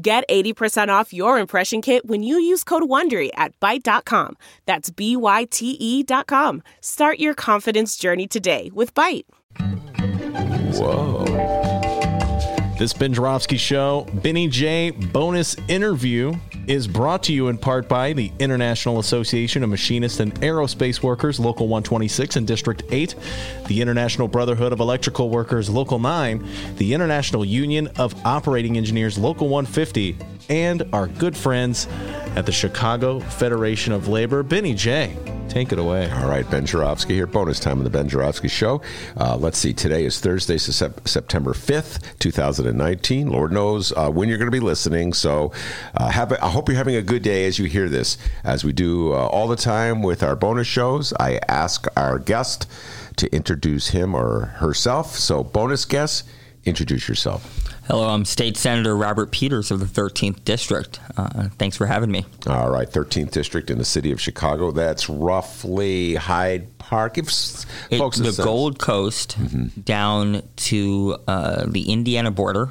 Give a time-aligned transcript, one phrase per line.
[0.00, 4.36] Get 80% off your impression kit when you use code WONDERY at Byte.com.
[4.64, 6.62] That's B-Y-T-E dot com.
[6.80, 9.24] Start your confidence journey today with Byte.
[10.76, 11.24] Whoa.
[12.78, 16.32] This Ben Joravsky Show, Benny J bonus interview
[16.68, 21.40] is brought to you in part by the International Association of Machinists and Aerospace Workers,
[21.40, 23.14] Local 126 and District 8,
[23.66, 29.48] the International Brotherhood of Electrical Workers, Local 9, the International Union of Operating Engineers, Local
[29.48, 30.18] 150,
[30.48, 31.86] and our good friends
[32.36, 34.42] at the Chicago Federation of Labor.
[34.42, 35.16] Benny J,
[35.48, 36.10] take it away.
[36.10, 37.26] All right, Ben Joravsky here.
[37.26, 38.80] Bonus time on the Ben Joravsky Show.
[39.16, 39.72] Uh, let's see.
[39.72, 43.28] Today is Thursday, Sep- September fifth, two thousand and nineteen.
[43.30, 45.12] Lord knows uh, when you're going to be listening.
[45.12, 45.52] So,
[45.94, 48.18] uh, have a, I hope you're having a good day as you hear this.
[48.44, 52.70] As we do uh, all the time with our bonus shows, I ask our guest
[53.16, 55.16] to introduce him or herself.
[55.16, 56.28] So, bonus guest,
[56.64, 57.64] introduce yourself.
[57.88, 61.00] Hello, I'm State Senator Robert Peters of the 13th District.
[61.16, 62.26] Uh, thanks for having me.
[62.46, 64.70] All right, 13th District in the city of Chicago.
[64.72, 67.16] That's roughly Hyde Park.
[67.16, 67.28] If
[67.88, 69.38] It- folks, the Gold Coast
[69.86, 72.70] down to uh, the Indiana border.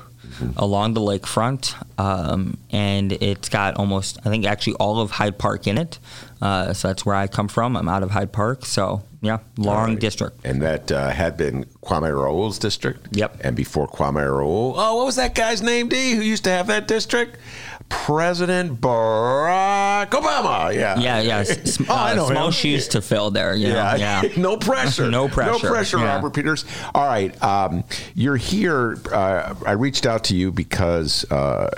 [0.58, 5.66] Along the lakefront, um, and it's got almost, I think, actually all of Hyde Park
[5.66, 5.98] in it.
[6.40, 7.76] Uh, so that's where I come from.
[7.76, 8.64] I'm out of Hyde Park.
[8.66, 10.00] So, yeah, long right.
[10.00, 10.40] district.
[10.44, 13.16] And that uh, had been Kwame Raoul's district.
[13.16, 13.42] Yep.
[13.42, 16.68] And before Kwame Raoul, oh, what was that guy's name, D, who used to have
[16.68, 17.38] that district?
[17.90, 20.74] President Barack Obama.
[20.76, 21.00] Yeah.
[21.00, 21.38] Yeah, yeah.
[21.40, 22.52] s- Oh, I uh, know small him.
[22.54, 23.52] shoes to fill there.
[23.56, 23.68] Know?
[23.68, 23.96] Yeah.
[23.96, 24.22] yeah.
[24.38, 25.10] no pressure.
[25.10, 25.52] No pressure.
[25.52, 25.68] No pressure.
[25.74, 26.16] pressure, Yeah.
[26.16, 26.66] Robert Peters.
[26.94, 27.42] All right.
[27.42, 28.98] Um, you're here.
[29.12, 31.70] Uh, I reached out to you because, uh,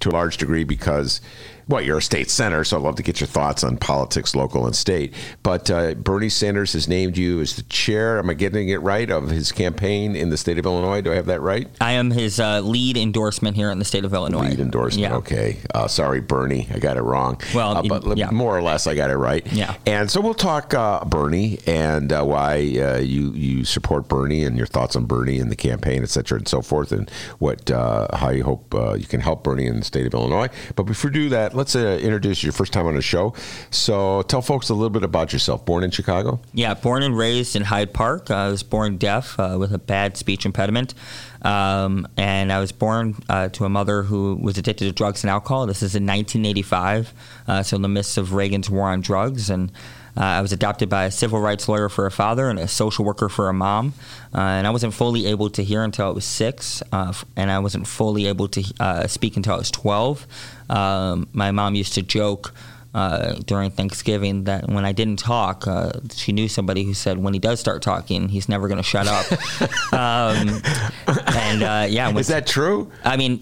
[0.00, 1.20] to a large degree, because.
[1.68, 4.66] Well, you're a state senator, so I'd love to get your thoughts on politics, local
[4.66, 5.14] and state.
[5.42, 8.18] But uh, Bernie Sanders has named you as the chair.
[8.18, 11.00] Am I getting it right of his campaign in the state of Illinois?
[11.00, 11.68] Do I have that right?
[11.80, 14.48] I am his uh, lead endorsement here in the state of Illinois.
[14.48, 15.02] Lead endorsement.
[15.10, 15.16] Yeah.
[15.16, 15.58] Okay.
[15.74, 16.68] Uh, sorry, Bernie.
[16.72, 17.40] I got it wrong.
[17.54, 18.30] Well, Uh, but yeah.
[18.30, 19.46] more or less, I got it right.
[19.52, 19.74] Yeah.
[19.86, 24.56] And so we'll talk uh, Bernie and uh, why uh, you you support Bernie and
[24.56, 28.08] your thoughts on Bernie and the campaign, et cetera, and so forth, and what uh,
[28.16, 30.48] how you hope uh, you can help Bernie in the state of Illinois.
[30.76, 33.34] But before we do that, let's uh, introduce your first time on the show.
[33.70, 35.64] So tell folks a little bit about yourself.
[35.64, 36.40] Born in Chicago.
[36.52, 38.30] Yeah, born and raised in Hyde Park.
[38.30, 40.94] I was born deaf uh, with a bad speech impediment.
[41.42, 45.30] Um, and I was born uh, to a mother who was addicted to drugs and
[45.30, 45.66] alcohol.
[45.66, 47.12] This is in 1985,
[47.46, 49.50] uh, so in the midst of Reagan's war on drugs.
[49.50, 49.70] And
[50.16, 53.04] uh, I was adopted by a civil rights lawyer for a father and a social
[53.04, 53.94] worker for a mom.
[54.34, 57.58] Uh, and I wasn't fully able to hear until I was six, uh, and I
[57.58, 60.26] wasn't fully able to uh, speak until I was 12.
[60.70, 62.54] Um, my mom used to joke
[62.94, 67.34] uh, during Thanksgiving that when I didn't talk, uh, she knew somebody who said when
[67.34, 69.26] he does start talking, he's never going to shut up.
[69.92, 70.62] um,
[71.26, 72.90] and uh, yeah, when- Is that true?
[73.04, 73.38] I mean,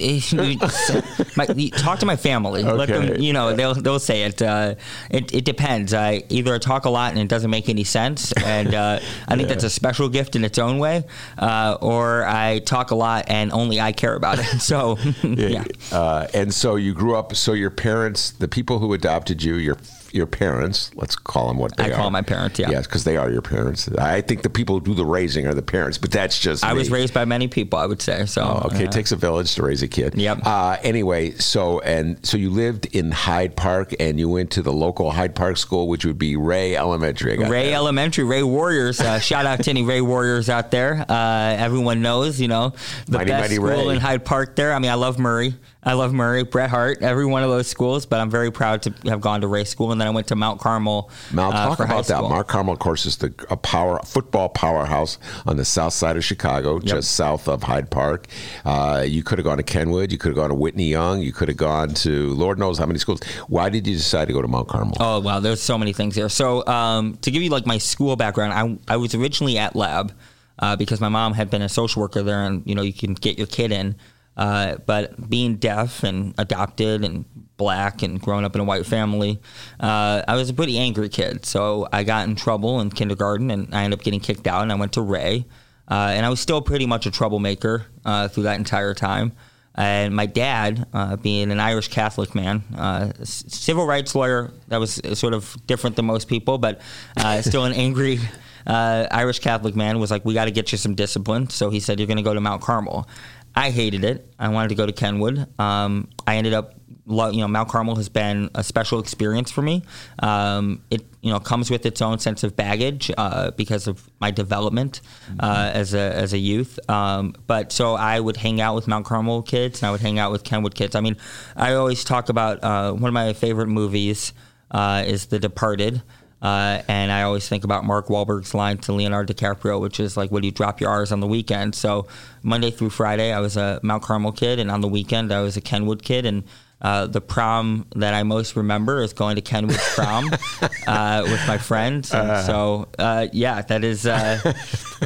[1.36, 1.46] my,
[1.76, 2.62] talk to my family.
[2.62, 3.20] Let them, Okay.
[3.22, 4.40] you know, they'll they'll say it.
[4.40, 4.74] Uh,
[5.10, 5.32] it.
[5.34, 5.92] It depends.
[5.94, 9.36] I either I talk a lot and it doesn't make any sense, and uh, I
[9.36, 11.04] think that's a special gift in its own way,
[11.38, 14.46] uh, or I talk a lot and only I care about it.
[14.62, 15.64] So yeah.
[15.90, 17.34] Uh, and so you grew up.
[17.34, 19.76] So your parents, the people who adopted you, your
[20.14, 21.92] your parents, let's call them what they I are.
[21.92, 22.70] I call my parents, yeah.
[22.70, 23.88] Yes, because they are your parents.
[23.88, 26.64] I think the people who do the raising are the parents, but that's just.
[26.64, 26.78] I me.
[26.78, 28.26] was raised by many people, I would say.
[28.26, 30.14] So Oh, okay, uh, it takes a village to raise a kid.
[30.14, 30.40] Yep.
[30.44, 34.72] Uh, anyway, so and so you lived in Hyde Park, and you went to the
[34.72, 37.36] local Hyde Park school, which would be Ray Elementary.
[37.38, 37.74] Ray that.
[37.74, 39.00] Elementary, Ray Warriors.
[39.00, 41.04] Uh, shout out to any Ray Warriors out there.
[41.08, 42.72] Uh, everyone knows, you know,
[43.06, 43.94] the Mighty, best mighty school Ray.
[43.94, 44.56] in Hyde Park.
[44.56, 44.72] There.
[44.72, 45.54] I mean, I love Murray.
[45.84, 48.06] I love Murray, Bret Harte, every one of those schools.
[48.06, 50.36] But I'm very proud to have gone to Ray School, and then I went to
[50.36, 51.10] Mount Carmel.
[51.30, 52.22] Mal, uh, talk about that.
[52.22, 56.24] Mark Carmel, of course, is the a power football powerhouse on the south side of
[56.24, 58.26] Chicago, just south of Hyde Park.
[58.64, 60.10] Uh, you could have gone to Kenwood.
[60.10, 61.20] You could have gone to Whitney Young.
[61.20, 63.22] You could have gone to Lord knows how many schools.
[63.46, 64.96] Why did you decide to go to Mount Carmel?
[64.98, 66.28] Oh wow, there's so many things here.
[66.28, 70.12] So um, to give you like my school background, I, I was originally at Lab
[70.58, 73.14] uh, because my mom had been a social worker there, and you know you can
[73.14, 73.94] get your kid in.
[74.34, 77.26] Uh, but being deaf and adopted and
[77.62, 79.40] black and growing up in a white family,
[79.78, 81.46] uh, I was a pretty angry kid.
[81.46, 84.62] So I got in trouble in kindergarten, and I ended up getting kicked out.
[84.62, 85.46] And I went to Ray,
[85.88, 89.32] uh, and I was still pretty much a troublemaker uh, through that entire time.
[89.76, 95.00] And my dad, uh, being an Irish Catholic man, uh, civil rights lawyer, that was
[95.14, 96.80] sort of different than most people, but
[97.16, 98.18] uh, still an angry
[98.66, 101.80] uh, Irish Catholic man, was like, "We got to get you some discipline." So he
[101.80, 103.08] said, "You're going to go to Mount Carmel."
[103.54, 104.32] I hated it.
[104.38, 105.46] I wanted to go to Kenwood.
[105.58, 106.74] Um, I ended up
[107.06, 109.82] you know, Mount Carmel has been a special experience for me.
[110.20, 114.30] Um, it you know comes with its own sense of baggage uh, because of my
[114.30, 115.00] development
[115.40, 115.76] uh, mm-hmm.
[115.76, 116.78] as a as a youth.
[116.88, 120.18] Um, but so I would hang out with Mount Carmel kids, and I would hang
[120.18, 120.94] out with Kenwood kids.
[120.94, 121.16] I mean,
[121.56, 124.32] I always talk about uh, one of my favorite movies
[124.70, 126.02] uh, is The Departed.
[126.42, 130.32] Uh, and I always think about Mark Wahlberg's line to Leonardo DiCaprio, which is like,
[130.32, 132.08] "Would you drop your R's on the weekend?" So
[132.42, 135.56] Monday through Friday, I was a Mount Carmel kid, and on the weekend, I was
[135.56, 136.42] a Kenwood kid, and
[136.82, 140.30] uh, the prom that I most remember is going to Kenwood's prom
[140.86, 142.12] uh, with my friends.
[142.12, 144.04] And uh, so, uh, yeah, that is.
[144.04, 144.52] Uh,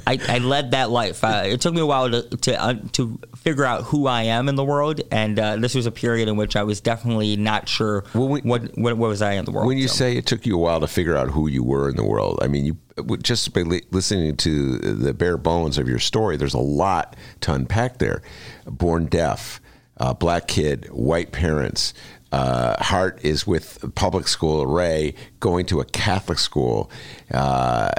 [0.07, 1.23] I, I, led that life.
[1.23, 4.65] it took me a while to to, to, figure out who I am in the
[4.65, 8.43] world, and this was a period in which I was definitely not sure well, when,
[8.43, 9.67] what, what, what was I in the world.
[9.67, 9.95] When you so.
[9.95, 12.39] say it took you a while to figure out who you were in the world,
[12.43, 12.79] I mean you
[13.23, 17.99] just by listening to the bare bones of your story, there's a lot to unpack
[17.99, 18.23] there.
[18.67, 19.61] Born deaf
[19.99, 21.95] uh, black kid, white parents.
[22.33, 26.91] Uh, Hart is with public school Ray, going to a Catholic school.
[27.33, 27.91] Uh,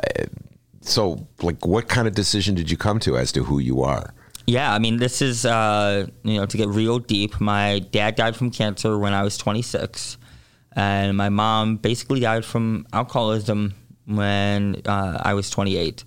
[0.81, 4.13] so, like, what kind of decision did you come to as to who you are?
[4.45, 8.35] Yeah, I mean, this is, uh, you know, to get real deep, my dad died
[8.35, 10.17] from cancer when I was 26,
[10.73, 13.73] and my mom basically died from alcoholism
[14.05, 16.05] when uh, I was 28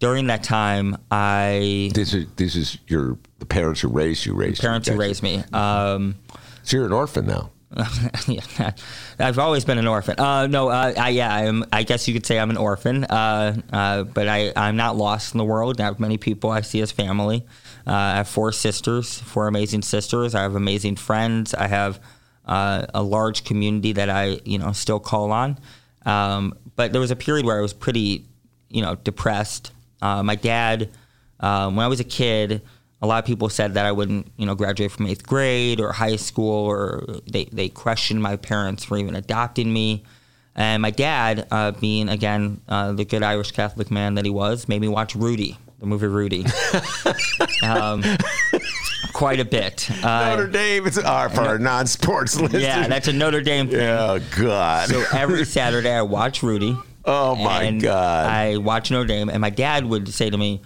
[0.00, 4.60] during that time, I this is this is your the parents who raised you raised
[4.60, 5.44] parents you, who raised me.
[5.52, 6.16] Um,
[6.62, 7.50] so you're an orphan now.
[8.26, 8.72] yeah,
[9.20, 10.18] I've always been an orphan.
[10.18, 13.60] Uh, no, uh, I, yeah, I'm, I guess you could say I'm an orphan, uh,
[13.72, 15.80] uh but I, I'm not lost in the world.
[15.80, 17.46] I have many people I see as family.
[17.86, 20.34] Uh, I have four sisters, four amazing sisters.
[20.34, 21.54] I have amazing friends.
[21.54, 22.00] I have
[22.44, 25.56] uh, a large community that I, you know, still call on.
[26.04, 28.26] Um, but there was a period where I was pretty,
[28.68, 29.70] you know, depressed
[30.02, 30.90] uh, my dad,
[31.40, 32.62] um, when I was a kid,
[33.02, 35.92] a lot of people said that I wouldn't, you know, graduate from eighth grade or
[35.92, 40.04] high school, or they, they questioned my parents for even adopting me.
[40.54, 44.68] And my dad, uh, being again uh, the good Irish Catholic man that he was,
[44.68, 46.44] made me watch Rudy, the movie Rudy,
[47.62, 48.02] um,
[49.14, 49.88] quite a bit.
[50.04, 52.56] Uh, Notre Dame, it's our for our non-sports list.
[52.56, 53.80] Yeah, that's a Notre Dame thing.
[53.80, 54.88] Oh God!
[54.88, 56.76] So every Saturday I watch Rudy.
[57.10, 58.26] Oh my god!
[58.26, 60.62] I watch Notre Dame, and my dad would say to me,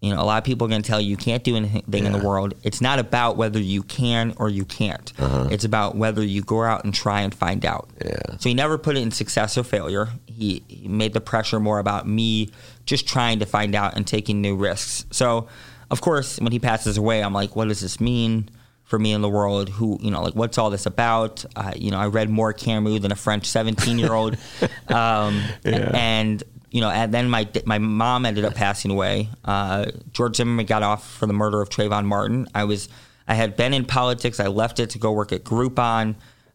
[0.00, 1.82] "You know, a lot of people are going to tell you you can't do anything
[1.88, 2.04] yeah.
[2.04, 2.52] in the world.
[2.62, 5.10] It's not about whether you can or you can't.
[5.18, 5.48] Uh-huh.
[5.50, 8.36] It's about whether you go out and try and find out." Yeah.
[8.38, 10.10] So he never put it in success or failure.
[10.26, 12.50] He, he made the pressure more about me
[12.84, 15.06] just trying to find out and taking new risks.
[15.10, 15.48] So,
[15.90, 18.50] of course, when he passes away, I'm like, "What does this mean?"
[18.86, 21.44] For me in the world who you know like what's all this about?
[21.54, 24.36] Uh, you know i read more camus than a french 17 year old
[24.88, 25.90] um, yeah.
[25.92, 29.28] and you know and then my my mom ended up passing away.
[29.44, 32.48] Uh, george zimmerman got off for the murder of trayvon martin.
[32.54, 32.88] I was
[33.28, 34.40] i had been in politics.
[34.40, 36.14] I left it to go work at groupon.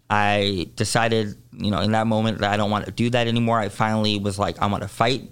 [0.09, 3.59] I decided you know in that moment that i don't want to do that anymore.
[3.59, 5.29] I finally was like i want to fight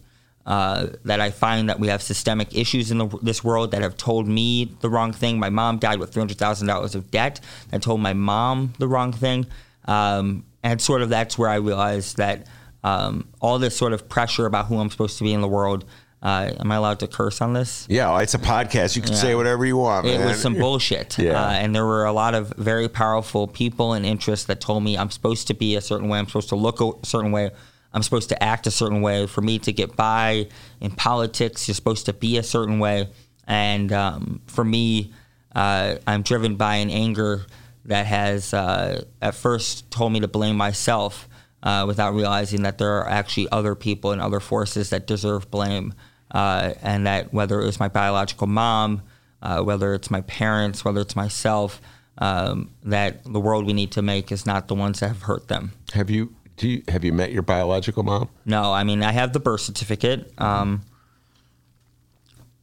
[0.49, 3.95] uh, that I find that we have systemic issues in the, this world that have
[3.97, 5.37] told me the wrong thing.
[5.37, 7.39] My mom died with three hundred thousand dollars of debt.
[7.69, 9.45] That told my mom the wrong thing,
[9.85, 12.47] um, and sort of that's where I realized that
[12.83, 15.85] um, all this sort of pressure about who I'm supposed to be in the world.
[16.21, 17.85] Uh, am I allowed to curse on this?
[17.87, 18.95] Yeah, it's a podcast.
[18.95, 19.19] You can yeah.
[19.19, 20.05] say whatever you want.
[20.05, 20.19] Man.
[20.19, 21.17] It was some bullshit.
[21.19, 21.41] yeah.
[21.41, 24.97] Uh, and there were a lot of very powerful people and interests that told me
[24.97, 26.17] I'm supposed to be a certain way.
[26.17, 27.51] I'm supposed to look a certain way.
[27.93, 29.25] I'm supposed to act a certain way.
[29.27, 30.47] For me to get by
[30.79, 33.09] in politics, you're supposed to be a certain way.
[33.47, 35.11] And um, for me,
[35.55, 37.45] uh, I'm driven by an anger
[37.85, 41.27] that has uh, at first told me to blame myself
[41.63, 45.93] uh, without realizing that there are actually other people and other forces that deserve blame.
[46.31, 49.01] Uh, and that whether it was my biological mom,
[49.41, 51.81] uh, whether it's my parents, whether it's myself,
[52.19, 55.47] um, that the world we need to make is not the ones that have hurt
[55.47, 55.71] them.
[55.93, 58.29] Have you do you have you met your biological mom?
[58.45, 60.31] No, I mean I have the birth certificate.
[60.37, 60.81] Um,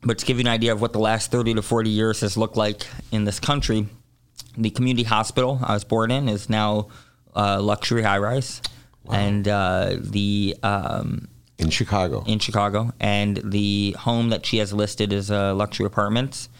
[0.02, 2.36] but to give you an idea of what the last 30 to 40 years has
[2.36, 3.88] looked like in this country,
[4.56, 6.88] the community hospital I was born in is now
[7.34, 8.60] uh, luxury high rise,
[9.04, 9.14] wow.
[9.14, 15.12] and uh, the um, in Chicago, in Chicago, and the home that she has listed
[15.12, 16.50] is uh, luxury apartments,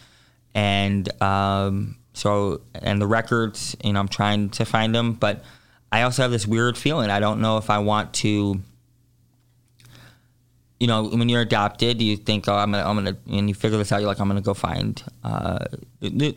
[0.55, 5.43] and um, so and the records, you know, I'm trying to find them, but
[5.91, 7.09] I also have this weird feeling.
[7.09, 8.61] I don't know if I want to
[10.79, 13.79] you know, when you're adopted, you think, oh, I'm gonna, I'm gonna, and you figure
[13.79, 13.99] this out.
[13.99, 15.01] You're like, I'm gonna go find.
[15.23, 15.65] Uh,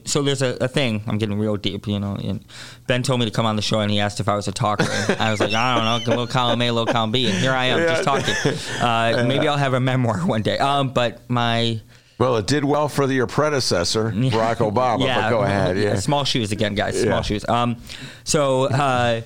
[0.07, 1.03] so there's a, a, thing.
[1.07, 2.15] I'm getting real deep, you know.
[2.15, 2.43] And
[2.87, 4.53] Ben told me to come on the show, and he asked if I was a
[4.53, 4.87] talker.
[5.19, 7.67] I was like, I don't know, little column A, little column B, and here I
[7.67, 7.87] am, yeah.
[7.87, 8.35] just talking.
[8.81, 10.57] Uh, maybe I'll have a memoir one day.
[10.59, 11.81] Um, but my
[12.19, 15.05] well, it did well for the, your predecessor, Barack Obama.
[15.05, 15.77] yeah, but go ahead.
[15.77, 15.97] Yeah.
[15.97, 16.99] Small shoes again, guys.
[16.99, 17.23] Small yeah.
[17.23, 17.47] shoes.
[17.47, 17.77] Um,
[18.25, 19.21] so uh,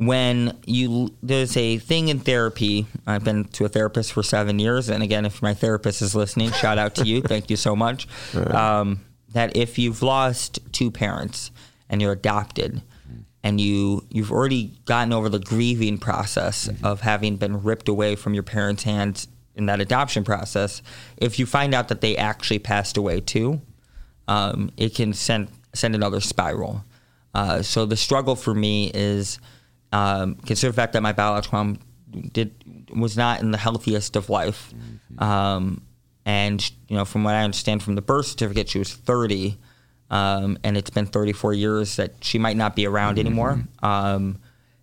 [0.00, 2.86] when you there's a thing in therapy.
[3.06, 6.52] I've been to a therapist for seven years, and again, if my therapist is listening,
[6.52, 7.20] shout out to you.
[7.32, 8.08] Thank you so much.
[8.34, 9.00] Um,
[9.34, 11.50] that if you've lost two parents
[11.90, 12.80] and you're adopted,
[13.42, 16.84] and you you've already gotten over the grieving process mm-hmm.
[16.84, 20.80] of having been ripped away from your parents' hands in that adoption process,
[21.18, 23.60] if you find out that they actually passed away too,
[24.28, 26.84] um, it can send send another spiral.
[27.34, 29.38] Uh, so the struggle for me is
[29.92, 31.78] um, consider the fact that my biological mom
[32.32, 32.54] did
[32.94, 35.22] was not in the healthiest of life, mm-hmm.
[35.22, 35.82] um,
[36.24, 39.56] and you know, from what I understand from the birth certificate, she was 30,
[40.10, 43.26] um, and it's been 34 years that she might not be around mm-hmm.
[43.26, 43.64] anymore.
[43.82, 44.38] Um,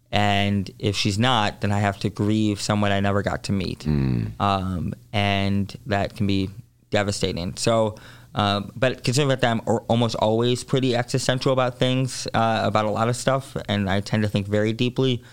[0.10, 3.80] and if she's not, then I have to grieve someone I never got to meet,
[3.80, 4.32] mm.
[4.40, 6.50] Um, and that can be
[6.90, 7.56] devastating.
[7.56, 7.96] So.
[8.38, 13.10] Um, but considering that I'm almost always pretty existential about things, uh, about a lot
[13.10, 15.24] of stuff, and I tend to think very deeply,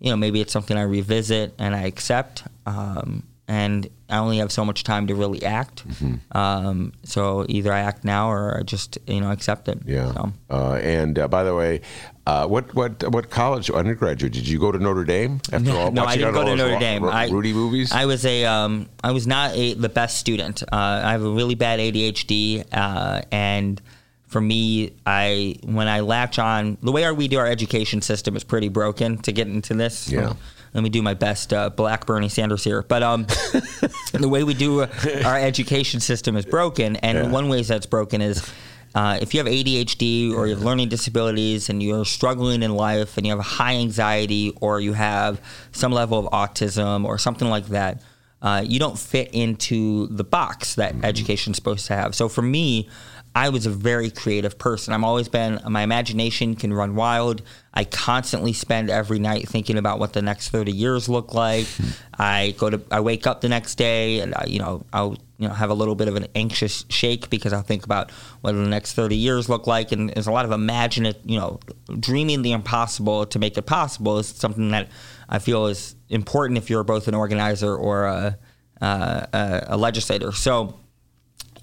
[0.00, 2.44] you know, maybe it's something I revisit and I accept.
[2.64, 5.86] Um, and I only have so much time to really act.
[5.86, 6.36] Mm-hmm.
[6.36, 9.80] Um, so either I act now or I just you know accept it.
[9.84, 10.12] Yeah.
[10.14, 10.32] So.
[10.48, 11.82] Uh, and uh, by the way,
[12.26, 15.40] uh, what what what college undergraduate did you go to Notre Dame?
[15.52, 17.04] After all, no I didn't go to Notre Dame.
[17.04, 17.92] I, Rudy movies.
[17.92, 20.62] I was a um, I was not a, the best student.
[20.62, 23.80] Uh, I have a really bad ADHD uh, and
[24.26, 28.36] for me, I when I latch on the way our, we do our education system
[28.36, 29.18] is pretty broken.
[29.18, 30.34] To get into this, yeah
[30.74, 32.82] let me do my best uh, black Bernie Sanders here.
[32.82, 33.24] But um,
[34.12, 37.28] the way we do our education system is broken, and yeah.
[37.28, 38.50] one way that's broken is.
[38.94, 43.16] Uh, if you have ADHD or you have learning disabilities and you're struggling in life
[43.16, 45.40] and you have high anxiety or you have
[45.72, 48.00] some level of autism or something like that,
[48.40, 51.04] uh, you don't fit into the box that mm-hmm.
[51.04, 52.14] education's supposed to have.
[52.14, 52.88] So for me,
[53.34, 54.94] I was a very creative person.
[54.94, 57.42] I've always been, my imagination can run wild.
[57.72, 61.66] I constantly spend every night thinking about what the next 30 years look like.
[62.18, 65.48] I go to, I wake up the next day and I, you know, I'll, you
[65.48, 68.10] know, have a little bit of an anxious shake because I'll think about
[68.40, 69.90] what the next 30 years look like.
[69.90, 71.58] And there's a lot of imaginative, you know,
[71.98, 74.88] dreaming the impossible to make it possible is something that
[75.28, 78.38] I feel is important if you're both an organizer or a,
[78.80, 80.30] a, a legislator.
[80.32, 80.78] So,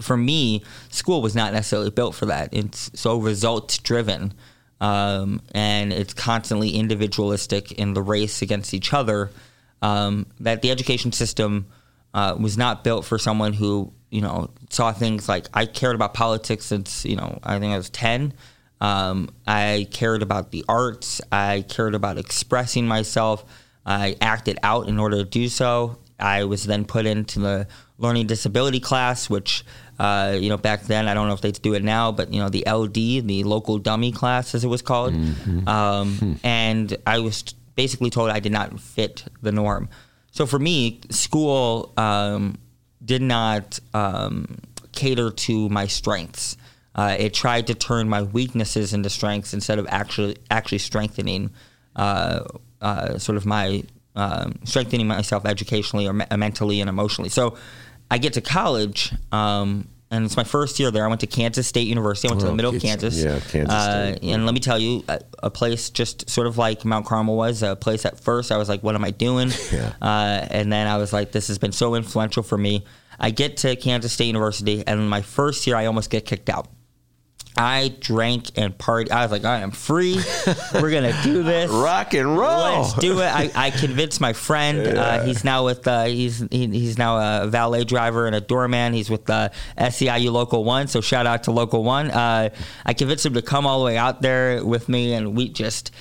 [0.01, 2.49] for me, school was not necessarily built for that.
[2.51, 4.33] It's so results driven,
[4.79, 9.29] um, and it's constantly individualistic in the race against each other.
[9.83, 11.67] Um, that the education system
[12.13, 16.13] uh, was not built for someone who you know saw things like I cared about
[16.13, 18.33] politics since you know I think I was ten.
[18.79, 21.21] Um, I cared about the arts.
[21.31, 23.45] I cared about expressing myself.
[23.85, 25.97] I acted out in order to do so.
[26.19, 29.63] I was then put into the learning disability class, which
[30.01, 32.39] uh, you know, back then, I don't know if they do it now, but you
[32.41, 35.67] know, the LD, the local dummy class, as it was called, mm-hmm.
[35.67, 36.33] um, hmm.
[36.43, 37.43] and I was
[37.75, 39.89] basically told I did not fit the norm.
[40.31, 42.57] So for me, school um,
[43.03, 44.57] did not um,
[44.91, 46.57] cater to my strengths.
[46.95, 51.51] Uh, it tried to turn my weaknesses into strengths instead of actually actually strengthening
[51.95, 52.43] uh,
[52.81, 53.83] uh sort of my
[54.15, 57.29] um, strengthening myself educationally or me- mentally and emotionally.
[57.29, 57.57] So
[58.09, 61.05] I get to college, um, and it's my first year there.
[61.05, 62.27] I went to Kansas State University.
[62.27, 63.17] I went to the middle of Kansas.
[63.17, 64.29] Yeah, Kansas uh, State.
[64.29, 67.63] and let me tell you, a, a, place just sort of like Mount Carmel was,
[67.63, 69.51] a place at first I was like, what am I doing?
[69.71, 69.93] Yeah.
[70.01, 72.83] Uh, and then I was like, this has been so influential for me.
[73.17, 76.67] I get to Kansas State University, and my first year, I almost get kicked out.
[77.57, 79.11] I drank and party.
[79.11, 80.17] I was like, I am free.
[80.73, 81.69] We're gonna do this.
[81.69, 82.81] Rock and roll.
[82.81, 83.25] Let's do it.
[83.25, 84.79] I, I convinced my friend.
[84.79, 85.01] Uh, yeah.
[85.01, 85.87] Uh, he's now with.
[85.87, 88.93] Uh, he's he, he's now a valet driver and a doorman.
[88.93, 90.87] He's with uh, SEIU Local One.
[90.87, 92.09] So shout out to Local One.
[92.09, 92.49] Uh,
[92.85, 95.91] I convinced him to come all the way out there with me, and we just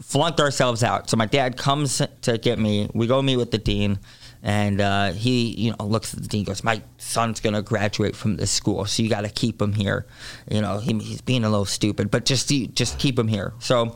[0.00, 1.08] flunked ourselves out.
[1.08, 2.90] So my dad comes to get me.
[2.92, 3.98] We go meet with the dean.
[4.42, 8.36] And uh, he, you know, looks at the dean, goes, "My son's gonna graduate from
[8.36, 10.04] this school, so you got to keep him here."
[10.50, 13.52] You know, he, he's being a little stupid, but just just keep him here.
[13.60, 13.94] So,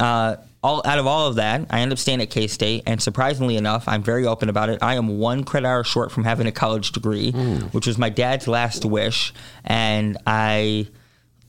[0.00, 3.00] uh, all out of all of that, I end up staying at K State, and
[3.00, 4.82] surprisingly enough, I'm very open about it.
[4.82, 7.72] I am one credit hour short from having a college degree, mm.
[7.72, 9.32] which was my dad's last wish,
[9.64, 10.88] and I.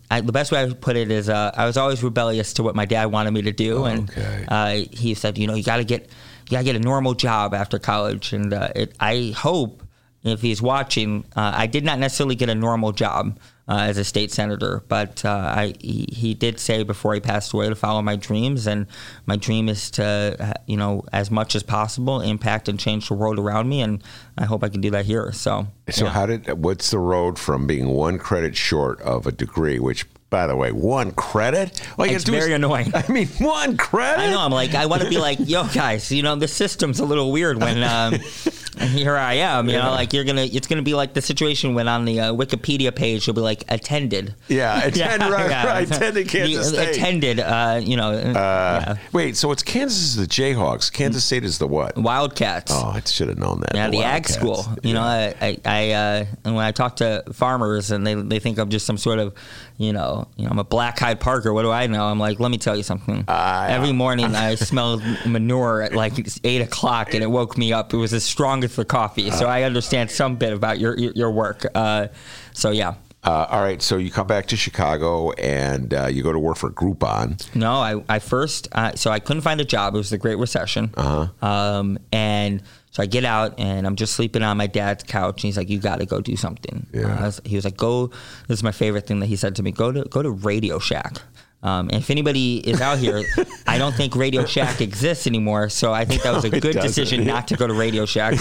[0.09, 2.63] I, the best way I would put it is uh, I was always rebellious to
[2.63, 4.45] what my dad wanted me to do, and okay.
[4.47, 6.09] uh, he said, you know, you got to get
[6.49, 9.83] "Yeah, I get a normal job after college." And uh, it, I hope
[10.23, 13.39] if he's watching, uh, I did not necessarily get a normal job
[13.69, 17.51] uh, as a state senator, but uh, I he, he, did say before he passed
[17.53, 18.87] away to follow my dreams, and
[19.25, 23.39] my dream is to you know as much as possible impact and change the world
[23.39, 24.01] around me, and
[24.37, 25.31] I hope I can do that here.
[25.33, 26.11] So, so yeah.
[26.11, 30.45] how did what's the road from being one credit short of a degree, which by
[30.47, 31.87] the way, one credit.
[31.97, 32.91] Like it's very is, annoying.
[32.93, 34.23] I mean, one credit.
[34.23, 34.41] I know.
[34.41, 36.11] I'm like, I want to be like, yo, guys.
[36.11, 38.13] You know, the system's a little weird when um,
[38.79, 39.67] here I am.
[39.67, 39.83] You yeah.
[39.83, 40.43] know, like you're gonna.
[40.43, 43.63] It's gonna be like the situation when on the uh, Wikipedia page you'll be like
[43.69, 44.35] attended.
[44.49, 44.97] Yeah, attended.
[44.97, 45.67] yeah, right, yeah.
[45.67, 45.89] right.
[45.89, 46.97] Attended Kansas the, State.
[46.97, 47.39] Attended.
[47.39, 48.11] Uh, you know.
[48.11, 48.97] Uh, yeah.
[49.13, 49.37] Wait.
[49.37, 50.91] So it's Kansas is the Jayhawks.
[50.91, 51.97] Kansas State is the what?
[51.97, 52.71] Wildcats.
[52.73, 53.75] Oh, I should have known that.
[53.75, 54.65] Yeah, the, the ag school.
[54.83, 58.39] You know, I, I, I uh, and when I talk to farmers and they they
[58.39, 59.33] think I'm just some sort of
[59.77, 61.53] you know, you know, I'm a black Hyde Parker.
[61.53, 62.05] What do I know?
[62.05, 63.23] I'm like, let me tell you something.
[63.27, 67.93] Uh, Every morning I smelled manure at like eight o'clock, and it woke me up.
[67.93, 69.29] It was as strong as the coffee.
[69.31, 71.65] So I understand some bit about your your, your work.
[71.75, 72.07] Uh,
[72.53, 72.95] so yeah.
[73.23, 76.55] Uh, all right, so you come back to Chicago and uh, you go to work
[76.55, 77.53] for Groupon.
[77.55, 79.95] No, I, I first, uh, so I couldn't find a job.
[79.95, 80.91] It was the Great Recession.
[80.95, 81.45] Uh-huh.
[81.45, 82.63] Um, and
[82.97, 85.69] so I get out and I'm just sleeping on my dad's couch, and he's like,
[85.69, 87.25] "You got to go do something." Yeah.
[87.27, 88.07] Uh, he was like, "Go."
[88.47, 89.71] This is my favorite thing that he said to me.
[89.71, 91.21] Go to go to Radio Shack.
[91.61, 93.23] Um, and if anybody is out here,
[93.67, 95.69] I don't think Radio Shack exists anymore.
[95.69, 98.39] So I think that was a good decision not to go to Radio Shack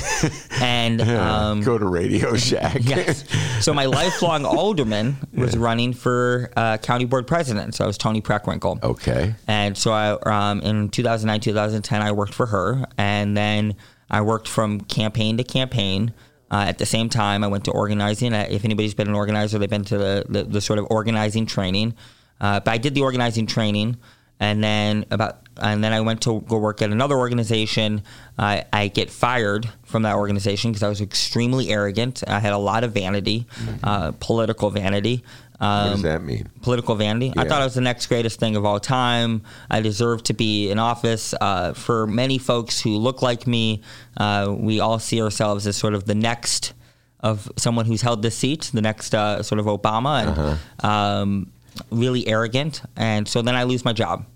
[0.62, 2.78] and um, go to Radio Shack.
[2.80, 3.24] yes.
[3.62, 5.60] So my lifelong alderman was yeah.
[5.60, 7.74] running for uh, county board president.
[7.74, 8.82] So I was Toni Preckwinkle.
[8.82, 9.34] Okay.
[9.46, 10.12] And so I,
[10.50, 13.76] um, in 2009, 2010, I worked for her, and then
[14.10, 16.12] I worked from campaign to campaign.
[16.50, 18.32] Uh, at the same time, I went to organizing.
[18.32, 21.46] Uh, if anybody's been an organizer, they've been to the, the, the sort of organizing
[21.46, 21.94] training.
[22.40, 23.96] Uh, but I did the organizing training,
[24.38, 28.02] and then about and then I went to go work at another organization.
[28.38, 32.22] I get fired from that organization because I was extremely arrogant.
[32.28, 34.18] I had a lot of vanity, mm-hmm.
[34.20, 35.24] political vanity.
[35.58, 36.48] Um, what does um, that mean?
[36.62, 37.32] Political vanity.
[37.34, 37.42] Yeah.
[37.42, 39.42] I thought it was the next greatest thing of all time.
[39.70, 41.34] I deserved to be in office.
[41.40, 43.82] Uh, for many folks who look like me,
[44.16, 46.74] uh, we all see ourselves as sort of the next
[47.20, 50.86] of someone who's held this seat, the next uh, sort of Obama, and uh-huh.
[50.86, 51.52] um,
[51.90, 52.82] really arrogant.
[52.94, 54.26] And so then I lose my job.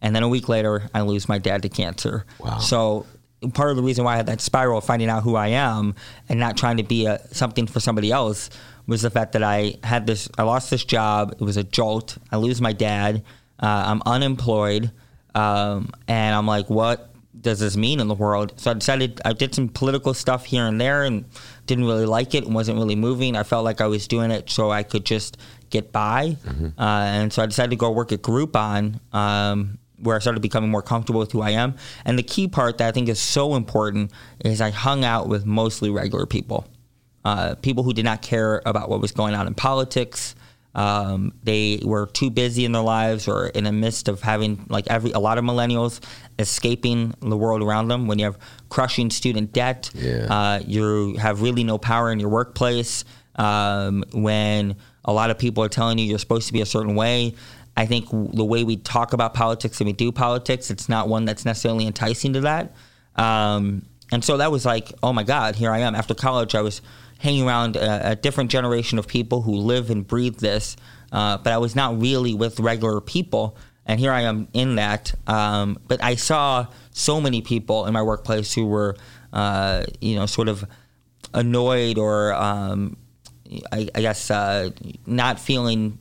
[0.00, 2.24] And then a week later, I lose my dad to cancer.
[2.40, 2.58] Wow.
[2.58, 3.06] So
[3.54, 5.94] part of the reason why I had that spiral of finding out who I am
[6.28, 8.50] and not trying to be a, something for somebody else
[8.86, 11.32] was the fact that I had this, I lost this job.
[11.32, 12.18] It was a jolt.
[12.30, 13.24] I lose my dad.
[13.58, 14.90] Uh, I'm unemployed.
[15.34, 18.54] Um, and I'm like, what does this mean in the world?
[18.56, 21.24] So I decided, I did some political stuff here and there and
[21.66, 23.36] didn't really like it and wasn't really moving.
[23.36, 25.38] I felt like I was doing it so I could just
[25.70, 26.36] get by.
[26.44, 26.78] Mm-hmm.
[26.78, 29.00] Uh, and so I decided to go work at Groupon.
[29.14, 31.76] Um, where I started becoming more comfortable with who I am.
[32.04, 34.10] And the key part that I think is so important
[34.44, 36.66] is I hung out with mostly regular people
[37.24, 40.34] uh, people who did not care about what was going on in politics.
[40.74, 44.86] Um, they were too busy in their lives or in the midst of having like
[44.88, 46.00] every a lot of millennials
[46.38, 48.38] escaping the world around them when you have
[48.70, 50.26] crushing student debt yeah.
[50.30, 53.04] uh, you have really no power in your workplace
[53.36, 56.94] um, when a lot of people are telling you you're supposed to be a certain
[56.94, 57.34] way
[57.76, 61.26] i think the way we talk about politics and we do politics it's not one
[61.26, 62.74] that's necessarily enticing to that
[63.16, 66.62] um, and so that was like oh my god here i am after college i
[66.62, 66.80] was
[67.22, 70.76] hanging around a, a, different generation of people who live and breathe this,
[71.12, 73.56] uh, but I was not really with regular people.
[73.86, 75.14] And here I am in that.
[75.28, 78.96] Um, but I saw so many people in my workplace who were,
[79.32, 80.64] uh, you know, sort of
[81.32, 82.96] annoyed or, um,
[83.70, 84.70] I, I, guess, uh,
[85.06, 85.98] not feeling.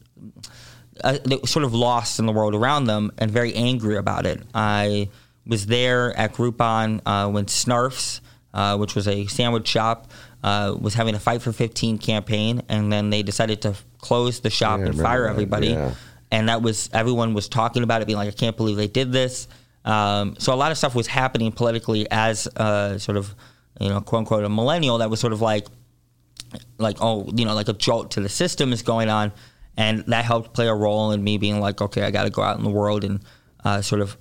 [1.04, 4.40] Uh, sort of lost in the world around them and very angry about it.
[4.54, 5.10] I
[5.48, 8.22] was there at Groupon uh, when Snarfs,
[8.54, 10.12] uh, which was a sandwich shop,
[10.44, 14.50] uh, was having a Fight for 15 campaign, and then they decided to close the
[14.50, 15.68] shop yeah, and fire everybody.
[15.68, 15.94] Yeah.
[16.32, 19.12] And that was everyone was talking about it, being like, "I can't believe they did
[19.12, 19.48] this."
[19.84, 23.34] Um, so a lot of stuff was happening politically as uh, sort of,
[23.80, 25.68] you know, quote unquote, a millennial that was sort of like,
[26.78, 29.32] like oh, you know, like a jolt to the system is going on,
[29.78, 32.42] and that helped play a role in me being like, okay, I got to go
[32.42, 33.22] out in the world and
[33.64, 34.18] uh, sort of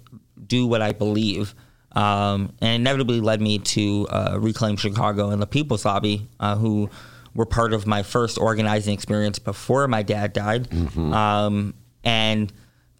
[0.47, 1.55] do what I believe.
[1.93, 6.89] Um, and inevitably led me to uh, Reclaim Chicago and the People's Lobby, uh, who
[7.35, 10.69] were part of my first organizing experience before my dad died.
[10.71, 11.13] Mm-hmm.
[11.13, 11.75] Um,
[12.05, 12.53] and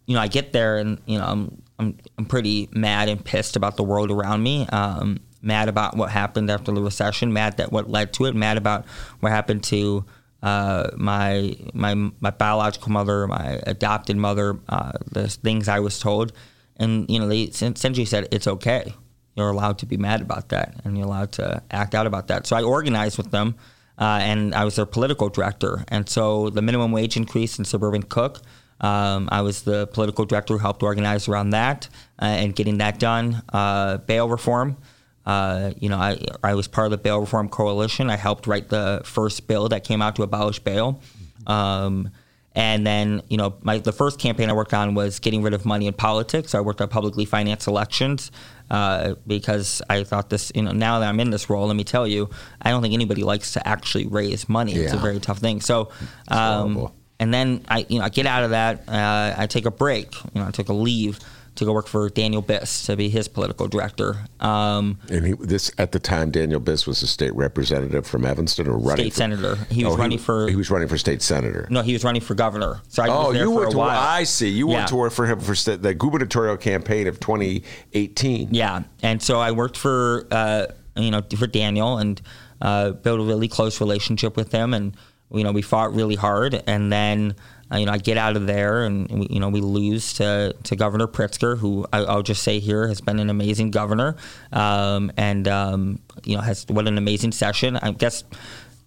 [0.05, 3.55] you know, I get there and you know, I'm, I'm I'm pretty mad and pissed
[3.55, 4.67] about the world around me.
[4.67, 7.33] Um, mad about what happened after the recession.
[7.33, 8.35] Mad that what led to it.
[8.35, 8.85] Mad about
[9.19, 10.05] what happened to
[10.43, 16.33] uh, my my my biological mother, my adopted mother, uh, the things I was told
[16.81, 18.93] and you know they essentially said it's okay.
[19.35, 22.47] you're allowed to be mad about that and you're allowed to act out about that.
[22.47, 23.55] So I organized with them,
[23.97, 25.85] uh, and I was their political director.
[25.87, 28.41] And so the minimum wage increase in suburban Cook.
[28.81, 31.87] Um, I was the political director who helped organize around that
[32.19, 33.43] uh, and getting that done.
[33.53, 34.77] Uh, bail reform.
[35.23, 38.09] Uh, you know, I, I was part of the bail reform coalition.
[38.09, 40.99] I helped write the first bill that came out to abolish bail.
[41.45, 42.09] Um,
[42.53, 45.65] and then, you know, my, the first campaign I worked on was getting rid of
[45.65, 46.51] money in politics.
[46.51, 48.29] So I worked on publicly financed elections
[48.69, 51.85] uh, because I thought this, you know, now that I'm in this role, let me
[51.85, 52.29] tell you,
[52.61, 54.73] I don't think anybody likes to actually raise money.
[54.73, 55.61] It's a very tough thing.
[55.61, 55.91] So,
[56.27, 58.89] um, and then I, you know, I get out of that.
[58.89, 60.13] Uh, I take a break.
[60.33, 61.19] You know, I took a leave
[61.55, 64.17] to go work for Daniel Biss to be his political director.
[64.39, 68.67] Um, And he, this at the time, Daniel Biss was a state representative from Evanston,
[68.67, 69.55] or running State for, senator.
[69.69, 71.67] He was Oh, running for- He was running for state senator.
[71.69, 72.81] no, he was running for governor.
[72.87, 73.89] So I Oh, was there you for went a to while.
[73.99, 74.49] I see.
[74.49, 74.75] You Yeah.
[74.77, 78.49] went to work for him for sta- the gubernatorial campaign of 2018.
[78.53, 82.21] Yeah, and so I worked for uh, you know for Daniel and
[82.61, 84.95] uh, built a really close relationship with him, and
[85.33, 87.35] you know we fought really hard, and then
[87.71, 90.55] uh, you know I get out of there, and we, you know we lose to,
[90.63, 94.15] to Governor Pritzker, who I, I'll just say here has been an amazing governor,
[94.51, 97.77] um, and um, you know has what an amazing session.
[97.77, 98.23] I guess.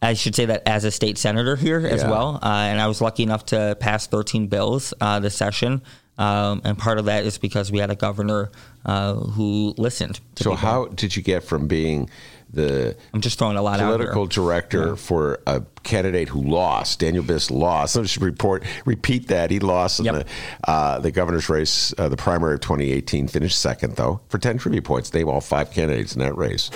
[0.03, 2.11] I should say that as a state senator here as Yeah.
[2.11, 5.81] well, uh, and I was lucky enough to pass 13 bills uh, this session,
[6.19, 8.51] um, and part of that is because we had a governor
[8.85, 10.21] uh, who listened.
[10.37, 10.57] So people.
[10.57, 12.11] how did you get from being
[12.55, 17.01] the I'm just throwing a lot out political director for a candidate who lost.
[17.01, 17.97] Daniel Biss lost.
[17.97, 20.15] Let's just report, repeat that he lost in Yep.
[20.15, 23.29] the uh, the governor's race, uh, the primary of 2018.
[23.29, 25.13] Finished second though for 10 trivia points.
[25.13, 26.71] Name all five candidates in that race.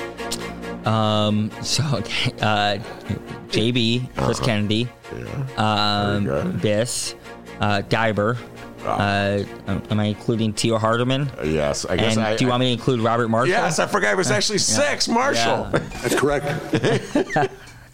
[0.84, 1.82] Um, so
[2.40, 2.78] uh,
[3.48, 4.88] JB, Chris Kennedy,
[5.56, 6.26] um,
[6.60, 7.14] Biss,
[7.60, 8.36] uh, Daiber.
[8.84, 11.30] Uh, am I including Tio Hardiman?
[11.44, 12.16] Yes, I guess.
[12.16, 13.50] And I, do you want me to include Robert Marshall?
[13.50, 15.08] Yes, I forgot it was actually six.
[15.08, 15.68] Marshall.
[15.72, 15.78] Yeah.
[16.02, 16.46] That's correct.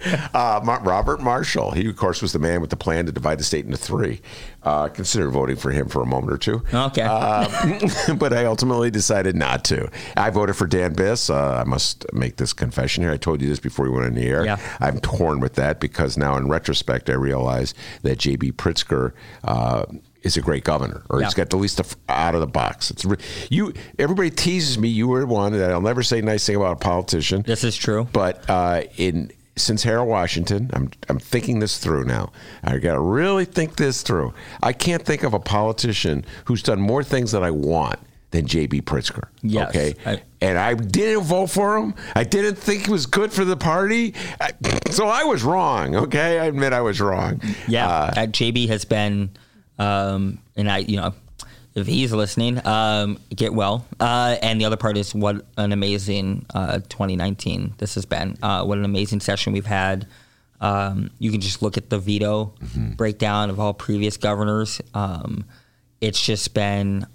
[0.35, 1.73] uh, Mar- Robert Marshall.
[1.73, 4.21] He, of course, was the man with the plan to divide the state into three.
[4.63, 6.63] Uh, considered voting for him for a moment or two.
[6.73, 7.03] Okay.
[7.03, 9.89] Uh, but I ultimately decided not to.
[10.17, 11.31] I voted for Dan Biss.
[11.31, 13.13] Uh, I must make this confession here.
[13.13, 14.45] I told you this before we went on the air.
[14.45, 14.59] Yeah.
[14.81, 18.53] I'm torn with that because now, in retrospect, I realize that J.B.
[18.53, 19.13] Pritzker.
[20.25, 22.91] Is a great governor, or he's got the least of, out of the box.
[22.91, 23.05] It's
[23.51, 23.75] you.
[23.99, 24.89] Everybody teases me.
[24.89, 27.43] You were one that I'll never say a nice thing about a politician.
[27.43, 28.09] This is true.
[28.11, 32.33] But uh, in since Harold Washington, I'm I'm thinking this through now.
[32.63, 34.33] I got to really think this through.
[34.63, 38.81] I can't think of a politician who's done more things that I want than J.B.
[38.81, 39.29] Pritzker.
[39.43, 39.95] Yes, Okay.
[40.07, 41.95] I- and I didn't vote for him.
[42.17, 44.13] I didn't think he was good for the party.
[44.41, 44.51] I,
[44.91, 45.95] so I was wrong.
[45.97, 46.39] Okay.
[46.39, 47.41] I admit I was wrong.
[47.69, 49.31] Yeah, Uh, uh, JB has been,
[49.79, 51.15] um, and I, you know,
[51.75, 53.85] if he's listening, um, get well.
[53.99, 58.37] Uh, and the other part is what an amazing uh, 2019 this has been.
[58.43, 60.07] Uh, what an amazing session we've had.
[60.61, 62.55] Um, you can just look at the veto
[62.97, 64.81] breakdown of all previous governors.
[64.95, 65.45] Um,
[66.01, 67.07] it's just been.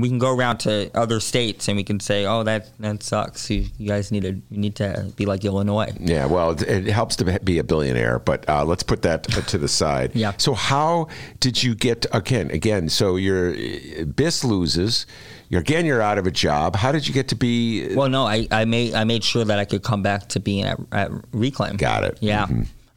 [0.00, 3.48] We can go around to other states and we can say, "Oh, that that sucks.
[3.48, 6.86] You, you guys need to you need to be like Illinois." Yeah, well, it, it
[6.86, 10.12] helps to be a billionaire, but uh, let's put that to the side.
[10.14, 10.32] Yeah.
[10.36, 11.08] So, how
[11.40, 12.50] did you get again?
[12.50, 15.06] Again, so your Biss loses.
[15.50, 16.74] You're, again, you're out of a job.
[16.74, 17.94] How did you get to be?
[17.94, 20.64] Well, no, I, I made I made sure that I could come back to being
[20.64, 21.76] at, at Reclaim.
[21.76, 22.18] Got it.
[22.20, 22.48] Yeah,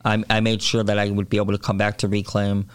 [0.04, 2.68] I, I made sure that I would be able to come back to Reclaim,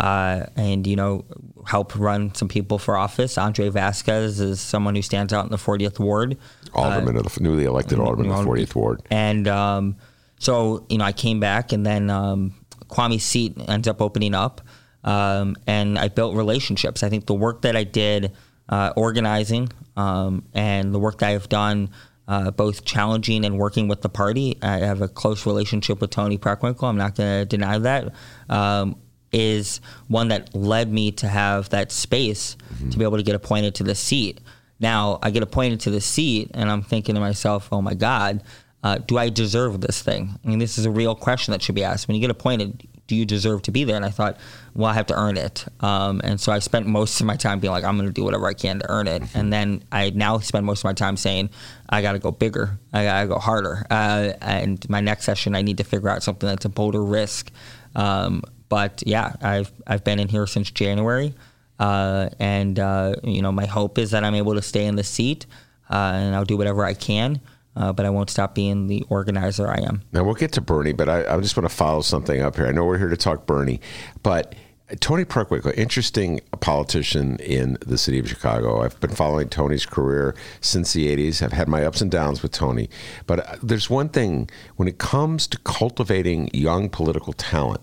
[0.00, 1.24] uh, and you know
[1.66, 3.36] help run some people for office.
[3.36, 6.38] Andre Vasquez is someone who stands out in the 40th ward.
[6.74, 9.02] alderman of the newly elected alderman of the 40th ward.
[9.10, 9.96] And um,
[10.38, 12.54] so, you know, I came back, and then um,
[12.88, 14.62] Kwame's seat ends up opening up,
[15.04, 17.02] um, and I built relationships.
[17.02, 18.32] I think the work that I did
[18.70, 21.90] uh, organizing um, and the work that I've done.
[22.28, 24.56] Uh, both challenging and working with the party.
[24.62, 26.84] I have a close relationship with Toni Preckwinkle.
[26.84, 28.14] I'm not going to deny that.
[28.48, 28.94] Um,
[29.32, 32.56] is one that led me to have that space
[32.90, 34.40] to be able to get appointed to the seat.
[34.80, 38.42] Now I get appointed to the seat, and I'm thinking to myself, "Oh my God,
[38.82, 41.74] uh, do I deserve this thing?" I mean, this is a real question that should
[41.74, 42.08] be asked.
[42.08, 43.96] When you get appointed, do you deserve to be there?
[43.96, 44.38] And I thought,
[44.72, 45.66] well, I have to earn it.
[45.80, 48.22] Um, and so I spent most of my time being like, I'm going to do
[48.22, 49.22] whatever I can to earn it.
[49.34, 51.50] And then I now spend most of my time saying,
[51.88, 52.78] I got to go bigger.
[52.92, 53.84] I got to go harder.
[53.90, 57.50] Uh, and my next session, I need to figure out something that's a bolder risk.
[57.96, 61.34] Um, but yeah, I've I've been in here since January,
[61.78, 65.04] uh, and uh, you know my hope is that I'm able to stay in the
[65.04, 65.44] seat,
[65.90, 67.42] uh, and I'll do whatever I can.
[67.76, 70.02] Uh, but I won't stop being the organizer I am.
[70.12, 72.66] Now we'll get to Bernie, but I, I just want to follow something up here.
[72.66, 73.80] I know we're here to talk Bernie,
[74.24, 74.56] but
[74.98, 78.82] Toni Preckwinkle, interesting politician in the city of Chicago.
[78.82, 81.42] I've been following Toni's career since the 80s.
[81.42, 82.90] I've had my ups and downs with Toni.
[83.26, 87.82] But uh, there's one thing when it comes to cultivating young political talent,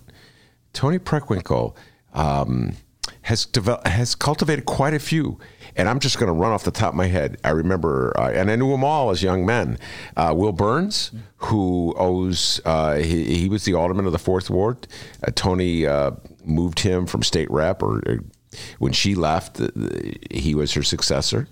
[0.78, 1.76] Toni Preckwinkle
[2.14, 2.74] um,
[3.24, 5.40] has, developed, has cultivated quite a few.
[5.76, 7.38] And I'm just going to run off the top of my head.
[7.44, 9.80] I remember, uh, and I knew them all as young men.
[10.16, 14.88] Uh, Will Burns, who owes, uh, he, he, was the alderman of the Fourth Ward.
[15.24, 16.12] Uh, Toni uh,
[16.46, 18.20] moved him from state rep, or, or
[18.78, 19.60] when she left,
[20.30, 21.48] he was her successor.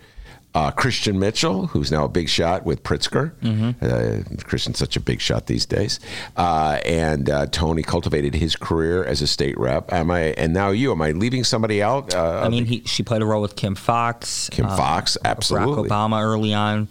[0.56, 3.34] Uh, Christian Mitchell, who's now a big shot with Pritzker.
[3.42, 3.86] Mm-hmm.
[3.86, 6.00] Uh, Christian's such a big shot these days.
[6.38, 9.92] Uh, and uh, Toni cultivated his career as a state rep.
[9.92, 10.34] Am I?
[10.38, 10.94] And now you?
[10.94, 12.16] Am I leaving somebody out?
[12.16, 14.50] Uh, I mean, he, she played a role with Kim Foxx.
[14.50, 15.90] Kim uh, Foxx, absolutely.
[15.90, 16.88] Barack Obama early on.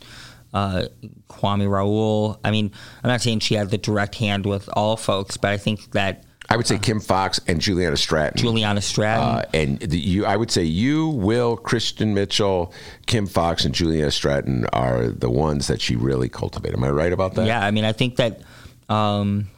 [0.52, 2.38] Kwame Raoul.
[2.44, 2.70] I mean,
[3.02, 6.24] I'm not saying she had the direct hand with all folks, but I think that
[6.54, 8.38] I would say Kim Foxx and Juliana Stratton.
[8.38, 9.24] Juliana Stratton.
[9.24, 12.72] Uh, and the, you, I would say you, Will, Christian Mitchell,
[13.06, 16.76] Kim Foxx, and Juliana Stratton are the ones that she really cultivated.
[16.76, 17.48] Am I right about that?
[17.48, 18.42] Yeah, I mean, I think that
[18.88, 19.50] um,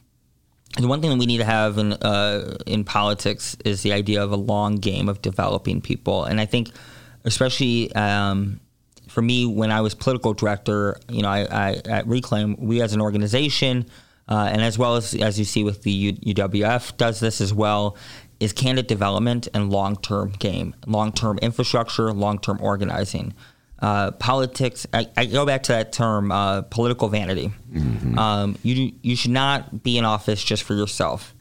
[0.79, 4.25] the one thing that we need to have in uh, in politics is the idea
[4.25, 6.71] of a long game of developing people, and I think,
[7.25, 7.95] especially.
[7.95, 8.61] Um,
[9.09, 12.93] for me, when I was political director, you know, I, I, at Reclaim, we as
[12.93, 13.87] an organization
[14.29, 17.55] uh, and as well as as you see with the U- UWF does this as
[17.55, 17.97] well,
[18.41, 23.35] is candidate development and long term game, long term infrastructure, long term organizing.
[23.79, 24.87] Uh, politics.
[24.95, 27.53] I, I, go back to that term, uh, political vanity.
[27.71, 28.19] Mm-hmm.
[28.19, 31.35] Um, you you should not be in office just for yourself.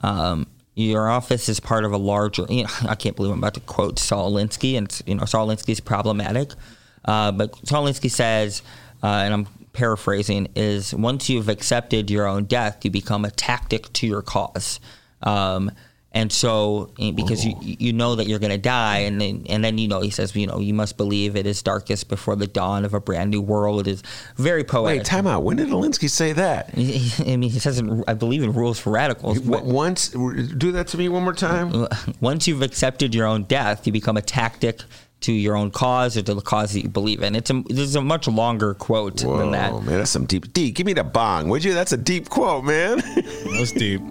[0.00, 2.46] Um, your office is part of a larger.
[2.48, 5.48] You know, I can't believe I'm about to quote Saul Alinsky, and you know Saul
[5.48, 6.52] Alinsky is problematic,
[7.04, 8.62] uh, but Saul Alinsky says,
[9.02, 13.92] uh, and I'm paraphrasing, is once you've accepted your own death, you become a tactic
[13.94, 14.80] to your cause.
[15.22, 15.70] Um,
[16.12, 19.62] and so, eh, because you you know that you're going to die, and then and
[19.62, 22.48] then you know he says, you know, you must believe it is darkest before the
[22.48, 23.86] dawn of a brand new world.
[23.86, 24.02] It is
[24.34, 25.00] very poetic.
[25.00, 25.44] Wait, time out.
[25.44, 26.70] When did Alinsky say that?
[26.74, 29.38] I mean, he says, in, I believe in rules for radicals.
[29.38, 31.86] Once, do that to me one more time.
[32.20, 34.80] Once you've accepted your own death, you become a tactic
[35.20, 37.34] to your own cause or to the cause that you believe in.
[37.34, 39.72] It's a there's a much longer quote Whoa, than that.
[39.82, 40.52] man, that's some deep.
[40.52, 41.74] D, give me the bong, would you?
[41.74, 43.02] That's a deep quote, man.
[43.52, 44.02] That's deep.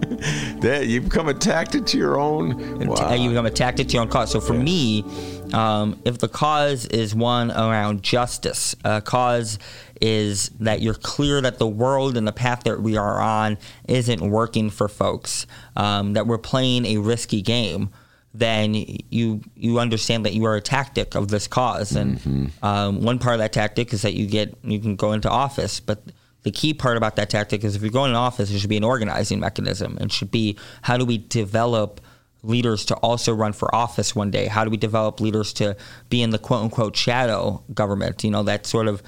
[0.60, 2.86] that you become attached to your own.
[2.86, 3.12] Wow.
[3.14, 4.30] You become attached to your own cause.
[4.30, 4.62] So for yeah.
[4.62, 5.04] me,
[5.52, 9.58] um, if the cause is one around justice, a cause
[10.00, 14.20] is that you're clear that the world and the path that we are on isn't
[14.20, 15.46] working for folks,
[15.76, 17.90] um, that we're playing a risky game
[18.32, 21.96] then you you understand that you are a tactic of this cause.
[21.96, 22.64] And mm-hmm.
[22.64, 25.80] um, one part of that tactic is that you get you can go into office,
[25.80, 26.02] but
[26.42, 28.76] the key part about that tactic is if you're going in office, it should be
[28.76, 29.98] an organizing mechanism.
[30.00, 32.00] It should be how do we develop
[32.42, 34.46] leaders to also run for office one day?
[34.46, 35.76] How do we develop leaders to
[36.08, 38.24] be in the quote unquote shadow government?
[38.24, 39.02] You know, that sort of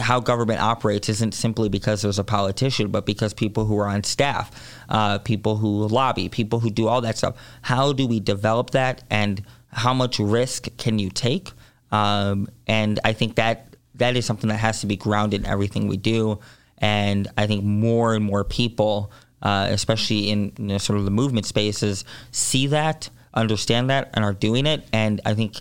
[0.00, 4.02] how government operates isn't simply because there's a politician, but because people who are on
[4.02, 4.50] staff,
[4.88, 7.36] uh, people who lobby, people who do all that stuff.
[7.62, 11.52] How do we develop that, and how much risk can you take?
[11.92, 15.88] Um, and I think that that is something that has to be grounded in everything
[15.88, 16.38] we do.
[16.78, 19.10] And I think more and more people,
[19.42, 24.24] uh, especially in you know, sort of the movement spaces, see that, understand that, and
[24.24, 24.86] are doing it.
[24.92, 25.56] And I think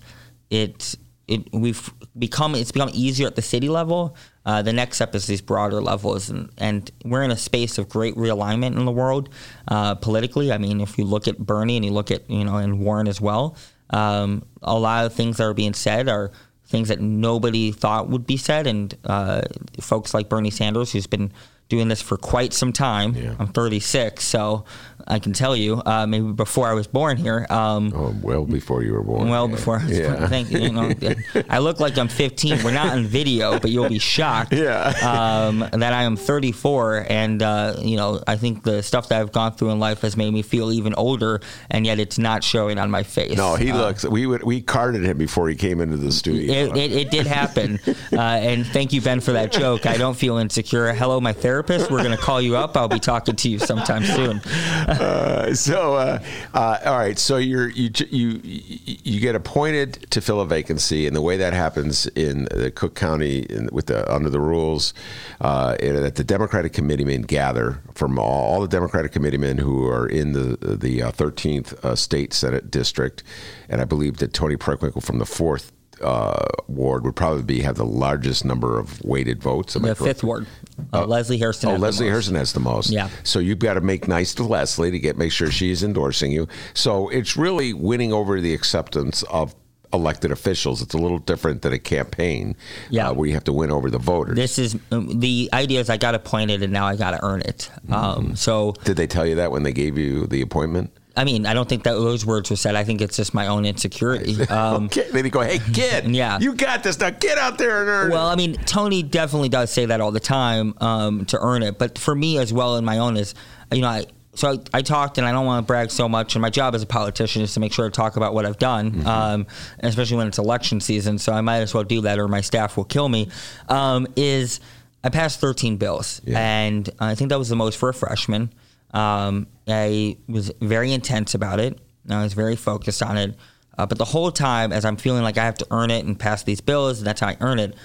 [0.49, 4.15] it's it, we've become it's become easier at the city level.
[4.45, 7.89] Uh, the next step is these broader levels, and, and we're in a space of
[7.89, 9.29] great realignment in the world
[9.67, 10.51] uh, politically.
[10.51, 13.07] I mean, if you look at Bernie and you look at you know and Warren
[13.07, 13.55] as well,
[13.89, 16.31] um, a lot of things that are being said are
[16.67, 19.41] things that nobody thought would be said, and uh,
[19.81, 21.31] folks like Bernie Sanders, who's been
[21.67, 23.15] doing this for quite some time.
[23.15, 23.35] Yeah.
[23.39, 24.65] I'm 36, so
[25.07, 27.45] I can tell you, uh, maybe before I was born here.
[27.49, 29.29] Um, oh, well before you were born.
[29.29, 29.55] Well yeah.
[29.55, 30.15] before I was yeah.
[30.15, 30.29] born.
[30.29, 30.59] Thank you.
[30.59, 30.91] you know,
[31.49, 32.63] I look like I'm 15.
[32.63, 34.87] We're not on video, but you'll be shocked yeah.
[35.03, 37.05] um, that I am 34.
[37.09, 40.17] And, uh, you know, I think the stuff that I've gone through in life has
[40.17, 43.37] made me feel even older, and yet it's not showing on my face.
[43.37, 46.51] No, he uh, looks, we would, we carded him before he came into the studio.
[46.51, 47.79] It, it, it did happen.
[48.15, 49.85] Uh, and thank you, Ben, for that joke.
[49.85, 50.93] I don't feel insecure.
[50.93, 51.91] Hello, my therapist.
[51.91, 52.77] We're going to call you up.
[52.77, 54.41] I'll be talking to you sometime soon.
[54.99, 56.19] Uh, so, uh,
[56.53, 57.19] uh, all right.
[57.19, 61.53] So you're you you you get appointed to fill a vacancy, and the way that
[61.53, 64.93] happens in the Cook County in, with the under the rules,
[65.41, 70.33] uh, that the Democratic committeemen gather from all, all, the Democratic committeemen who are in
[70.33, 73.23] the the uh, thirteenth state Senate district,
[73.69, 77.75] and I believe that Toni Preckwinkle from the fourth uh, ward would probably be have
[77.75, 79.73] the largest number of weighted votes.
[79.75, 80.47] the fifth ward.
[80.93, 81.69] Uh, Leslie Hairston.
[81.69, 82.07] Oh, Leslie.
[82.07, 82.89] Hairston has the most.
[82.89, 83.09] Yeah.
[83.23, 86.47] So you've got to make nice to Leslie to get make sure she's endorsing you.
[86.73, 89.55] So it's really winning over the acceptance of
[89.93, 90.81] elected officials.
[90.81, 92.57] It's a little different than a campaign,
[92.89, 93.09] Yeah.
[93.09, 94.35] uh, where you have to win over the voters.
[94.35, 97.41] This is um, the idea is I got appointed and now I got to earn
[97.41, 97.69] it.
[97.87, 97.93] Mm-hmm.
[97.93, 100.91] Um, so Did they tell you that when they gave you the appointment?
[101.17, 102.75] I mean, I don't think that those words were said.
[102.75, 104.35] I think it's just my own insecurity.
[104.49, 105.09] Um, okay.
[105.11, 106.39] They go, "Hey, kid, Yeah.
[106.39, 106.99] you got this.
[106.99, 108.33] Now get out there and earn." Well, it.
[108.33, 111.77] I mean, Toni definitely does say that all the time um, to earn it.
[111.79, 113.33] But for me as well, in my own is,
[113.71, 116.35] you know, I so I, I talked, and I don't want to brag so much.
[116.35, 118.57] And my job as a politician is to make sure to talk about what I've
[118.59, 119.07] done, Mm-hmm.
[119.07, 119.47] um,
[119.79, 121.17] especially when it's election season.
[121.17, 123.29] So I might as well do that, or my staff will kill me.
[123.69, 124.59] Um, is
[125.05, 126.37] I passed 13 bills, Yeah.
[126.39, 128.51] and I think that was the most for a freshman.
[128.95, 131.77] Um, I was very intense about it.
[132.09, 133.35] I was very focused on it.
[133.77, 136.17] Uh, but the whole time, as I'm feeling like I have to earn it and
[136.17, 137.75] pass these bills, and that's how I earn it,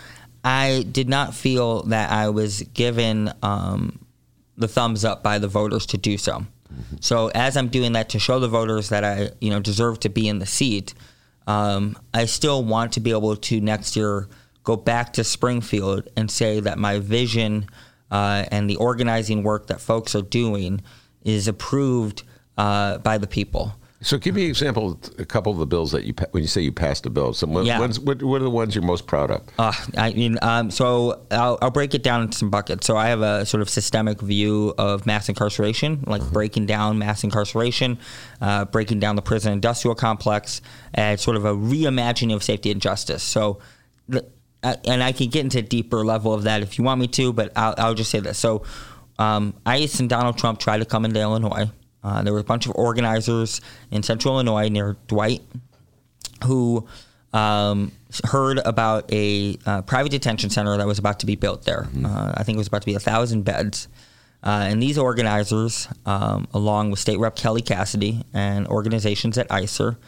[0.44, 3.98] I did not feel that I was given um,
[4.56, 6.46] the thumbs up by the voters to do so.
[7.00, 10.08] So as I'm doing that to show the voters that I, you know, deserve to
[10.08, 10.94] be in the seat,
[11.46, 14.28] um, I still want to be able to next year
[14.62, 17.66] go back to Springfield and say that my vision
[18.10, 20.80] uh, and the organizing work that folks are doing
[21.24, 22.22] is approved
[22.58, 23.74] uh, by the people.
[24.02, 26.48] so give me an example, of a couple of the bills that you when you
[26.48, 27.34] say you passed a bill.
[27.34, 27.78] So what, Yeah.
[27.78, 29.42] ones, what, what are the ones you're most proud of?
[29.58, 32.86] Uh, I mean, um, so I'll, I'll break it down into some buckets.
[32.86, 37.24] So I have a sort of systemic view of mass incarceration, like breaking down mass
[37.24, 37.98] incarceration,
[38.40, 40.62] uh, breaking down the prison industrial complex,
[40.94, 43.22] and sort of a reimagining of safety and justice.
[43.22, 43.58] So,
[44.62, 47.06] uh, and I can get into a deeper level of that if you want me
[47.08, 48.38] to, but I'll, I'll just say this.
[48.38, 48.62] So,
[49.20, 51.70] um, ICE and Donald Trump tried to come into Illinois.
[52.02, 55.42] Uh, there were a bunch of organizers in central Illinois near Dwight
[56.44, 56.88] who
[57.34, 57.92] um,
[58.24, 61.86] heard about a uh, private detention center that was about to be built there.
[62.02, 63.88] Uh, I think it was about to be a thousand beds.
[64.42, 69.98] Uh, and these organizers, um, along with State Rep Kelly Cassidy and organizations at ICIRR,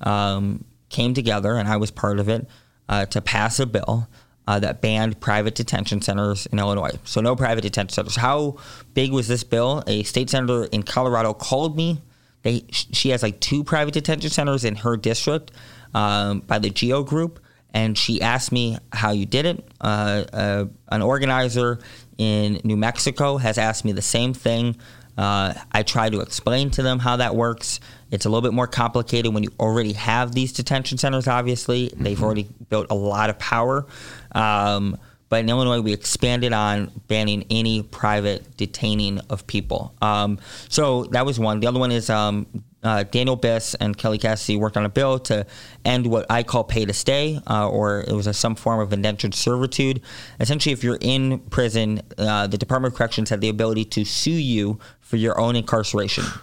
[0.00, 2.48] um, came together, and I was part of it,
[2.88, 4.08] uh, to pass a bill
[4.46, 6.90] uh, that banned private detention centers in Illinois.
[7.04, 8.16] So, no private detention centers.
[8.16, 8.56] How
[8.94, 9.82] big was this bill?
[9.86, 12.00] A state senator in Colorado called me.
[12.42, 15.52] They, she has like two private detention centers in her district
[15.94, 17.38] um, by the Geo Group,
[17.72, 19.64] and she asked me how you did it.
[19.80, 21.78] Uh, uh, an organizer
[22.18, 24.76] in New Mexico has asked me the same thing.
[25.16, 27.80] Uh, I try to explain to them how that works.
[28.12, 31.26] It's a little bit more complicated when you already have these detention centers.
[31.26, 33.86] Obviously, they've already built a lot of power.
[34.32, 34.98] Um,
[35.30, 39.94] but in Illinois, we expanded on banning any private detaining of people.
[40.02, 41.60] Um, so that was one.
[41.60, 42.46] The other one is um,
[42.82, 45.46] uh, Daniel Biss and Kelly Cassidy worked on a bill to
[45.86, 48.92] end what I call pay to stay, uh, or it was a, some form of
[48.92, 50.02] indentured servitude.
[50.38, 54.32] Essentially, if you're in prison, uh, the Department of Corrections had the ability to sue
[54.32, 56.24] you for your own incarceration.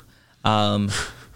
[0.46, 0.90] Um,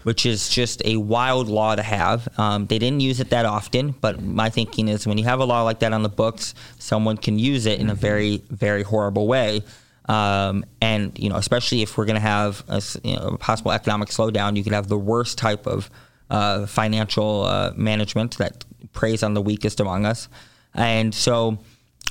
[0.04, 2.28] which is just a wild law to have.
[2.38, 5.44] Um, they didn't use it that often, but my thinking is when you have a
[5.44, 9.26] law like that on the books, someone can use it in a very, very horrible
[9.26, 9.62] way.
[10.06, 13.72] Um, and you know, especially if we're going to have a, you know, a possible
[13.72, 15.90] economic slowdown, you could have the worst type of
[16.30, 20.28] uh, financial uh, management that preys on the weakest among us.
[20.74, 21.58] And so,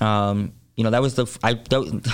[0.02, 1.54] um, you know, that was the I.
[1.54, 2.06] don't.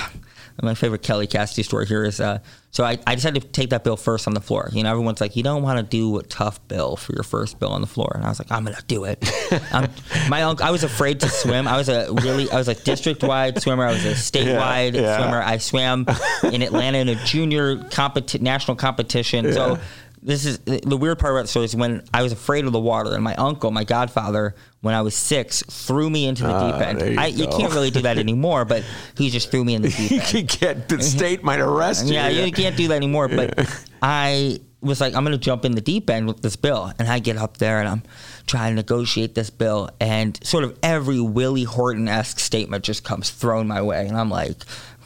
[0.62, 2.39] My favorite Kelly Cassidy story here is uh,
[2.72, 4.69] so I, I decided to take that bill first on the floor.
[4.74, 7.60] You know, everyone's like, you don't want to do a tough bill for your first
[7.60, 9.24] bill on the floor, and I was like, I'm gonna do it.
[10.30, 11.67] my uncle, I was afraid to swim.
[11.67, 13.86] I was a really, I was a district wide swimmer.
[13.86, 15.17] I was a statewide Yeah, yeah.
[15.17, 15.41] swimmer.
[15.41, 16.06] I swam
[16.52, 19.52] in Atlanta in a junior competi- national competition.
[19.54, 19.80] So
[20.21, 22.79] this is the weird part about the story is when I was afraid of the
[22.79, 26.75] water, and my uncle, my godfather, when I was six, threw me into the deep
[26.75, 27.01] Ah, end.
[27.01, 28.84] there you I, you can't really do that anymore, but
[29.17, 30.12] he just threw me in the deep end.
[30.12, 30.49] You end.
[30.49, 32.13] can get the state might arrest you.
[32.13, 33.27] Yeah, you can't do that anymore.
[33.27, 33.58] But
[34.01, 36.91] I was like, I'm going to jump in the deep end with this bill.
[36.99, 38.03] And I get up there and I'm
[38.47, 39.89] trying to negotiate this bill.
[39.99, 44.08] And sort of every Willie Horton esque statement just comes thrown my way.
[44.08, 44.55] And I'm like,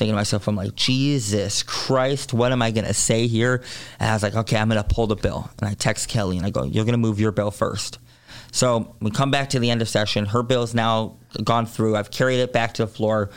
[0.03, 3.63] thinking to myself, I'm like, Jesus Christ, what am I going to say here?
[4.01, 5.49] And I was like, okay, I'm going to pull the bill.
[5.61, 7.99] And I text Kelly and I go, you're going to move your bill first.
[8.51, 10.25] So we come back to the end of session.
[10.25, 11.95] Her bill's now gone through.
[11.95, 13.29] I've carried it back to the floor.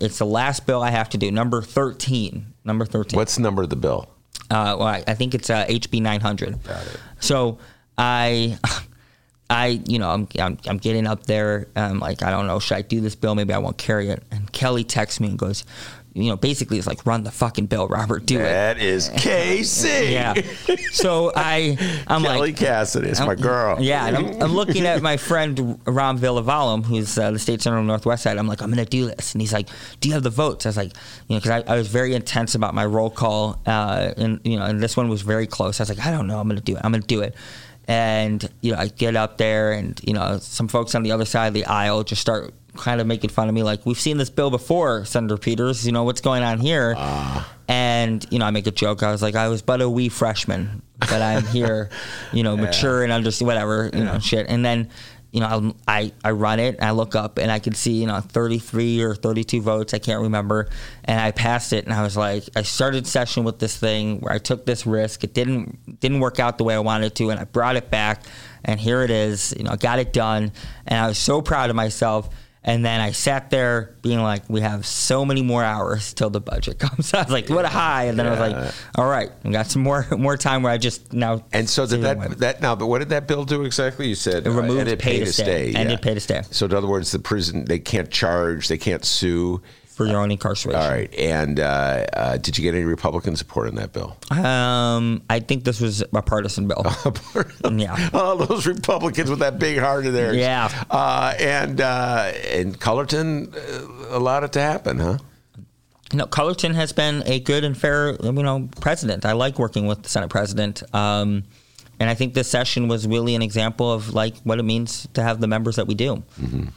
[0.00, 2.46] It's the last bill I have to do, number 13.
[2.64, 3.16] Number 13.
[3.16, 4.08] What's the number of the bill?
[4.48, 6.62] Uh, well, I, I think it's uh, HB 900.
[6.62, 7.00] Got it.
[7.18, 7.58] So
[7.98, 8.58] I,
[9.50, 11.66] I, you know, I'm, I'm, I'm getting up there.
[11.76, 13.34] I'm like, I don't know, should I do this bill?
[13.34, 14.22] Maybe I won't carry it.
[14.30, 15.64] And Kelly texts me and goes,
[16.14, 18.42] you know, basically it's like run the fucking bill, Robert, do it.
[18.42, 20.12] That is Casey.
[20.12, 20.34] Yeah.
[20.92, 23.80] So I, I'm Kelly like, Cassidy is my girl.
[23.80, 27.78] yeah, and I'm, I'm looking at my friend Ram Villivalam, who's uh, the state senator
[27.78, 28.36] on the Northwest side.
[28.36, 29.68] I'm like, I'm going to do this, and he's like,
[30.00, 30.66] Do you have the votes?
[30.66, 30.92] I was like,
[31.28, 34.58] you know, because I, I was very intense about my roll call, uh, and you
[34.58, 35.80] know, and this one was very close.
[35.80, 36.82] I was like, I don't know, I'm going to do it.
[36.84, 37.34] I'm going to do it.
[37.88, 41.24] And you know, I get up there, and you know, some folks on the other
[41.24, 44.16] side of the aisle just start kind of making fun of me, like, "We've seen
[44.16, 45.84] this bill before, Senator Peters.
[45.86, 47.48] You know what's going on here?" Ah.
[47.68, 49.02] And you know, I make a joke.
[49.02, 51.90] I was like, "I was but a wee freshman, but I'm here,
[52.32, 54.90] you know, mature and understand whatever, you know, shit." And then,
[55.30, 58.06] you know, I I run it, and I look up, and I can see, you
[58.06, 59.94] know, 33 or 32 votes.
[59.94, 60.68] I can't remember,
[61.04, 64.32] and I passed it, and I was like, I started session with this thing where
[64.32, 65.24] I took this risk.
[65.24, 68.24] It didn't didn't work out the way I wanted to, and I brought it back,
[68.64, 69.54] and here it is.
[69.56, 70.52] You know, I got it done,
[70.86, 72.28] and I was so proud of myself.
[72.64, 76.40] And then I sat there being like, we have so many more hours till the
[76.40, 77.12] budget comes.
[77.12, 78.04] I was like, what a high.
[78.04, 80.78] And then I was like, all right, we got some more more time where I
[80.78, 81.44] just now.
[81.52, 82.76] And so did that that now?
[82.76, 84.08] But what did that bill do exactly?
[84.08, 85.72] You said It uh, removed ended pay to stay.
[85.74, 86.42] Ended pay to stay.
[86.50, 89.60] So in other words, the prison they can't charge, they can't sue.
[90.02, 90.80] For your own incarceration.
[90.80, 91.12] All right.
[91.14, 94.16] And uh, uh, did you get any Republican support in that bill?
[94.30, 96.84] Um, I think this was a partisan bill.
[97.72, 98.10] yeah.
[98.12, 100.36] Oh, those Republicans with that big heart of theirs.
[100.36, 100.70] Yeah.
[100.90, 105.18] Uh, and uh, and Cullerton uh, allowed it to happen, huh?
[106.12, 109.24] No, Cullerton has been a good and fair, you know, president.
[109.24, 110.82] I like working with the Senate president.
[110.94, 111.44] Um,
[111.98, 115.22] and I think this session was really an example of like what it means to
[115.22, 116.22] have the members that we do.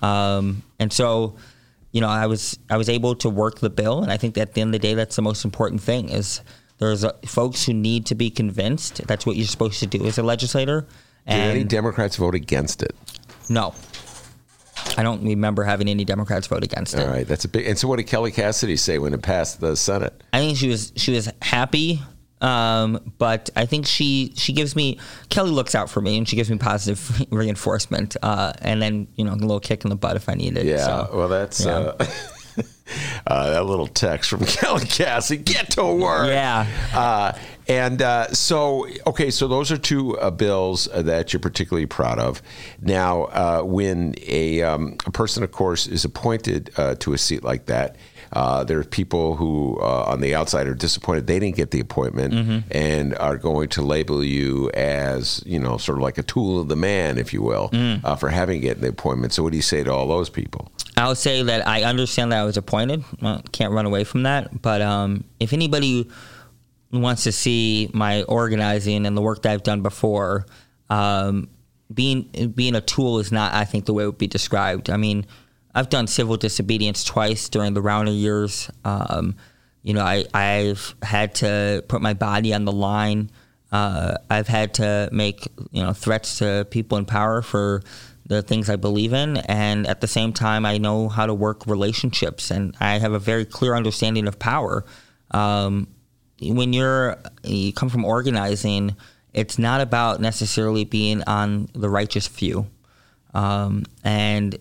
[0.01, 1.35] Um, and so,
[1.95, 4.41] you know, I was I was able to work the bill, and I think that
[4.41, 6.09] at the end of the day, that's the most important thing.
[6.09, 6.41] Is
[6.77, 9.07] there's uh folks who need to be convinced.
[9.07, 10.85] That's what you're supposed to do as a legislator.
[11.25, 12.93] Did any Democrats vote against it?
[13.47, 13.73] no,
[14.97, 16.99] I don't remember having any Democrats vote against it.
[16.99, 17.65] All right, that's a big.
[17.65, 20.21] And so, what did Kelly Cassidy say when it passed the Senate?
[20.33, 22.01] I think she was she was happy,
[22.41, 26.35] um, but I think she she gives me Kelly looks out for me and she
[26.35, 30.15] gives me positive reinforcement, uh, and then you know a little kick in the butt
[30.15, 30.65] if I need it.
[30.65, 31.09] Yeah, so.
[31.13, 31.71] well, that's yeah.
[31.77, 32.05] uh,
[33.27, 35.43] uh, that little text from Kelly Cassidy.
[35.43, 36.27] Get to work.
[36.27, 36.67] Yeah.
[36.93, 42.19] Uh, and uh, so, okay, so those are two uh, bills that you're particularly proud
[42.19, 42.41] of.
[42.79, 47.43] Now, uh, when a, um, a person, of course, is appointed uh, to a seat
[47.43, 47.95] like that,
[48.35, 51.79] uh, there are people who uh, on the outside are disappointed they didn't get the
[51.79, 56.59] appointment and are going to label you as, you know, sort of like a tool
[56.59, 57.69] of the man, if you will,
[58.03, 59.31] uh, for having get the appointment.
[59.33, 60.69] So, what do you say to all those people?
[60.97, 63.03] I'll say that I understand that I was appointed.
[63.21, 64.61] Well, can't run away from that.
[64.61, 66.09] But um, if anybody
[66.91, 70.45] wants to see my organizing and the work that I've done before,
[70.89, 71.49] um,
[71.93, 74.89] being being a tool is not, I think, the way it would be described.
[74.89, 75.25] I mean,
[75.75, 78.71] I've done civil disobedience twice during the Rauner years.
[78.85, 79.35] Um,
[79.83, 83.29] you know, I, I've had to put my body on the line.
[83.73, 87.83] Uh, I've had to make you know threats to people in power for
[88.25, 91.67] the things I believe in, and at the same time, I know how to work
[91.67, 94.85] relationships, and I have a very clear understanding of power.
[95.31, 95.87] Um,
[96.41, 98.95] when you're you come from organizing,
[99.33, 102.67] it's not about necessarily being on the righteous few,
[103.33, 104.57] um, and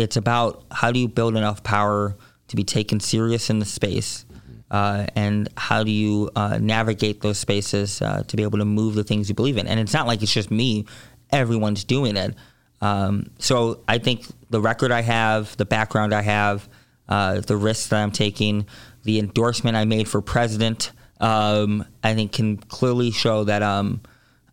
[0.00, 2.16] it's about how do you build enough power
[2.48, 4.24] to be taken serious in the space,
[4.70, 8.94] uh, and how do you uh, navigate those spaces uh, to be able to move
[8.94, 9.66] the things you believe in.
[9.66, 10.86] And it's not like it's just me;
[11.30, 12.34] everyone's doing it.
[12.80, 16.68] Um, so I think the record I have, the background I have,
[17.08, 18.66] uh, the risks that I'm taking,
[19.04, 24.00] the endorsement I made for president, um, I think can clearly show that um,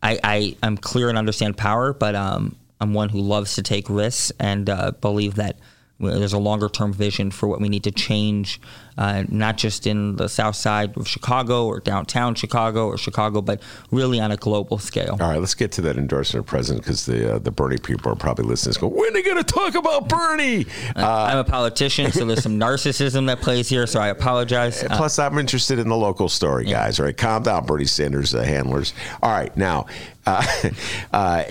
[0.04, 3.90] I, I I'm clear and understand power, but um, I'm one who loves to take
[3.90, 5.58] risks and uh, believe that
[6.00, 8.62] there's a longer term vision for what we need to change,
[8.98, 13.62] uh, not just in the south side of Chicago or downtown Chicago or Chicago, but
[13.92, 15.18] really on a global scale.
[15.20, 18.12] All right, let's get to that endorsement of president because the uh, the Bernie people
[18.12, 18.76] are probably listening.
[18.80, 20.66] Go, when are they going to talk about Bernie?
[20.96, 24.84] Uh, I'm a politician, so there's some narcissism that plays here, so I apologize.
[24.84, 27.00] Uh, plus, I'm interested in the local story, guys.
[27.00, 28.94] All right, calm down, Bernie Sanders uh, handlers.
[29.24, 29.88] All right, now,
[30.28, 30.46] uh,
[31.14, 31.44] uh,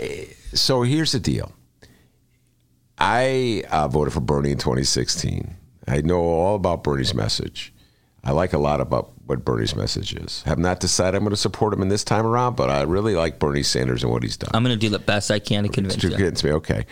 [0.52, 1.52] so here's the deal.
[2.98, 5.54] I uh, voted for Bernie in 2016.
[5.86, 7.72] I know all about Bernie's message.
[8.24, 10.42] I like a lot about what Bernie's message is.
[10.42, 13.14] Have not decided I'm going to support him in this time around, but I really
[13.14, 14.50] like Bernie Sanders and what he's done.
[14.54, 16.14] I'm going to do the best I can to convince to you.
[16.16, 16.52] convince me.
[16.52, 16.86] Okay.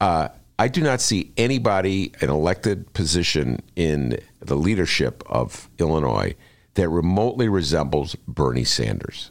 [0.00, 0.28] Uh,
[0.58, 6.34] I do not see anybody in elected position in the leadership of Illinois
[6.74, 9.30] that remotely resembles Bernie Sanders.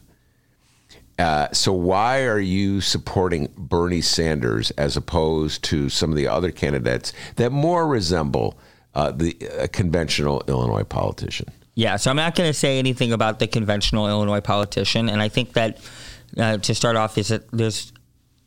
[1.17, 6.51] Uh, so why are you supporting Bernie Sanders as opposed to some of the other
[6.51, 8.57] candidates that more resemble
[8.95, 11.47] uh, the uh, conventional Illinois politician.
[11.75, 15.27] Yeah, so I'm not going to say anything about the conventional Illinois politician, and I
[15.27, 15.79] think that
[16.37, 17.91] uh, to start off is that there's,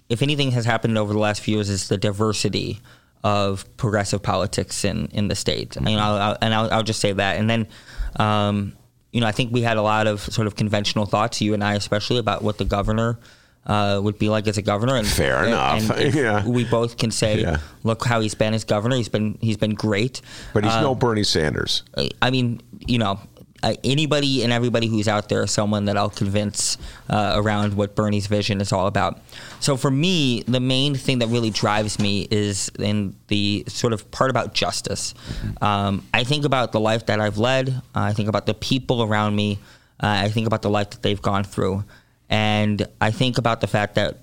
[0.08, 2.80] if anything has happened over the last few years, is the diversity
[3.22, 5.70] of progressive politics in, in the state.
[5.70, 5.86] Mm-hmm.
[5.86, 7.68] And, I'll, and I'll, I'll, just say that, and then.
[8.16, 8.72] Um,
[9.12, 11.64] you know, I think we had a lot of sort of conventional thoughts, you and
[11.64, 13.18] I especially, about what the governor
[13.66, 14.96] uh, would be like as a governor.
[14.96, 15.90] And fair and, enough.
[15.90, 16.46] And yeah.
[16.46, 17.58] We both can say, yeah.
[17.84, 18.96] look how he's been as governor.
[18.96, 20.20] He's been he's been great.
[20.52, 21.84] But he's no uh, Bernie Sanders.
[22.22, 23.20] I mean, you know,
[23.62, 26.78] uh, anybody and everybody who's out there someone that I'll convince
[27.08, 29.20] uh, around what Bernie's vision is all about.
[29.60, 34.10] So for me, the main thing that really drives me is in the sort of
[34.10, 35.14] part about justice.
[35.60, 37.68] Um, I think about the life that I've led.
[37.68, 39.58] Uh, I think about the people around me.
[40.00, 41.82] Uh, I think about the life that they've gone through,
[42.30, 44.18] and I think about the fact that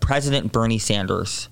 [0.00, 1.48] President Bernie Sanders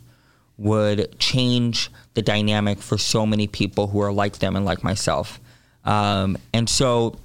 [0.59, 5.41] would change the dynamic for so many people who are like them and like myself.
[5.85, 7.17] Um, and so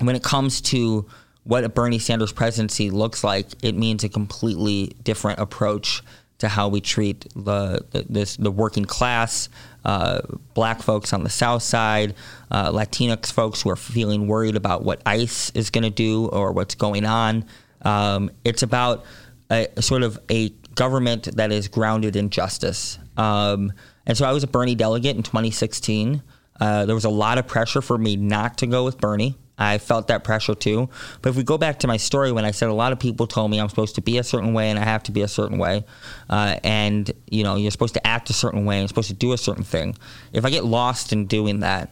[0.00, 1.06] when it comes to
[1.44, 6.02] what a Bernie Sanders presidency looks like, it means a completely different approach
[6.38, 9.48] to how we treat the the, this, the working class,
[9.84, 10.20] uh,
[10.54, 12.14] black folks on the South Side,
[12.50, 16.52] uh, Latinx folks who are feeling worried about what ICE is going to do or
[16.52, 17.44] what's going on.
[17.82, 19.04] Um, it's about
[19.50, 22.98] a, sort of a government that is grounded in justice.
[23.16, 23.72] Um,
[24.06, 26.22] and so I was a Bernie delegate in 2016.
[26.60, 29.36] Uh, there was a lot of pressure for me not to go with Bernie.
[29.58, 30.88] I felt that pressure too.
[31.20, 33.26] But if we go back to my story, when I said a lot of people
[33.26, 35.28] told me I'm supposed to be a certain way and I have to be a
[35.28, 35.84] certain way,
[36.30, 39.14] uh, and you know you're supposed to act a certain way, and you're supposed to
[39.14, 39.96] do a certain thing.
[40.32, 41.90] If I get lost in doing that,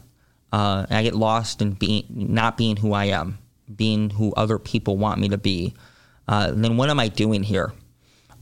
[0.52, 3.38] uh, and I get lost in being not being who I am,
[3.74, 5.74] being who other people want me to be,
[6.28, 7.72] uh, then what am I doing here?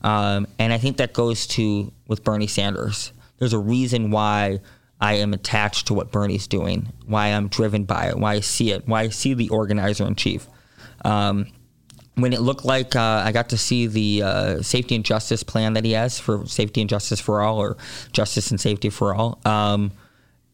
[0.02, 3.12] Um, and I think that goes to with Bernie Sanders.
[3.38, 4.60] There's a reason why
[5.04, 8.72] I am attached to what Bernie's doing, why I'm driven by it, why I see
[8.72, 10.46] it, why I see the organizer in chief.
[11.04, 11.48] Um,
[12.14, 15.74] when it looked like uh, I got to see the uh, safety and justice plan
[15.74, 17.76] that he has for safety and justice for all, or
[18.12, 19.92] justice and safety for all, um,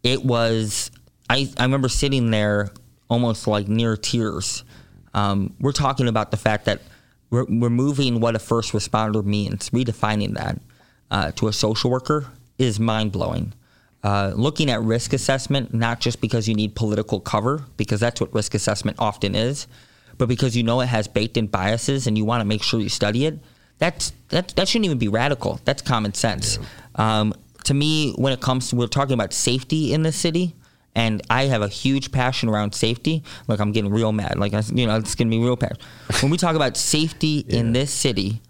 [0.02, 0.90] it was.
[1.28, 2.70] I, I remember sitting there
[3.08, 4.64] almost like near tears.
[5.14, 6.82] Um, we're talking about the fact that
[7.30, 10.58] we're removing what a first responder means, redefining that
[11.12, 12.26] uh, to a social worker
[12.58, 13.52] is mind blowing
[14.02, 18.32] uh, looking at risk assessment, not just because you need political cover, because that's what
[18.34, 19.66] risk assessment often is,
[20.18, 22.80] but because you know it has baked in biases and you want to make sure
[22.80, 23.38] you study it,
[23.78, 25.60] that's, that, that shouldn't even be radical.
[25.64, 26.58] That's common sense.
[26.96, 27.20] Yeah.
[27.20, 27.34] Um,
[27.64, 30.54] to me, when it comes to, we're talking about safety in the city,
[30.94, 33.22] and I have a huge passion around safety.
[33.46, 34.38] Like I'm getting real mad.
[34.38, 35.78] Like you know, it's gonna be real passion.
[36.20, 37.60] When we talk about safety yeah.
[37.60, 38.42] in this city,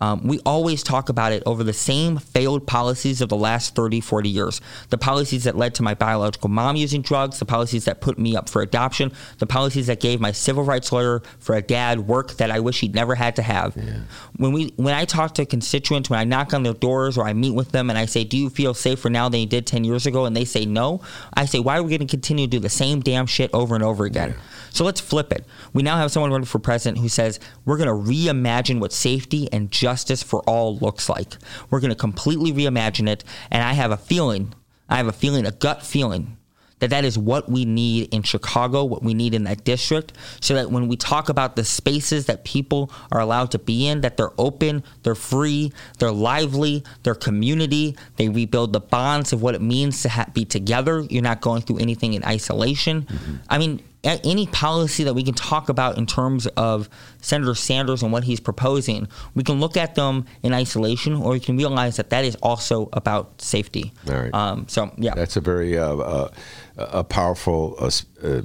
[0.00, 4.00] um, we always talk about it over the same failed policies of the last 30,
[4.00, 4.60] 40 years.
[4.90, 8.36] The policies that led to my biological mom using drugs, the policies that put me
[8.36, 12.34] up for adoption, the policies that gave my civil rights lawyer for a dad work
[12.34, 13.76] that I wish he'd never had to have.
[13.76, 14.00] Yeah.
[14.36, 17.32] When we when I talk to constituents, when I knock on their doors or I
[17.32, 19.84] meet with them and I say, Do you feel safer now than you did 10
[19.84, 20.24] years ago?
[20.26, 21.00] And they say no,
[21.34, 23.74] I say, Why are we going to continue to do the same damn shit over
[23.74, 24.30] and over again?
[24.30, 24.36] Yeah.
[24.70, 25.44] So let's flip it.
[25.72, 29.48] We now have someone running for president who says we're going to reimagine what safety
[29.52, 31.34] and justice for all looks like.
[31.70, 33.24] We're going to completely reimagine it.
[33.50, 34.54] And I have a feeling,
[34.88, 36.38] I have a feeling, a gut feeling
[36.78, 40.54] that that is what we need in Chicago, what we need in that district, so
[40.54, 44.16] that when we talk about the spaces that people are allowed to be in, that
[44.16, 49.62] they're open, they're free, they're lively, they're community, they rebuild the bonds of what it
[49.62, 51.00] means to ha- be together.
[51.10, 53.02] You're not going through anything in isolation.
[53.02, 53.34] Mm-hmm.
[53.48, 56.88] I mean, any policy that we can talk about in terms of
[57.20, 61.40] Senator Sanders and what he's proposing, we can look at them in isolation, or we
[61.40, 63.92] can realize that that is also about safety.
[64.08, 64.34] All right.
[64.34, 66.30] Um, so yeah, that's a very uh, uh,
[66.76, 67.90] a powerful uh,
[68.22, 68.42] uh,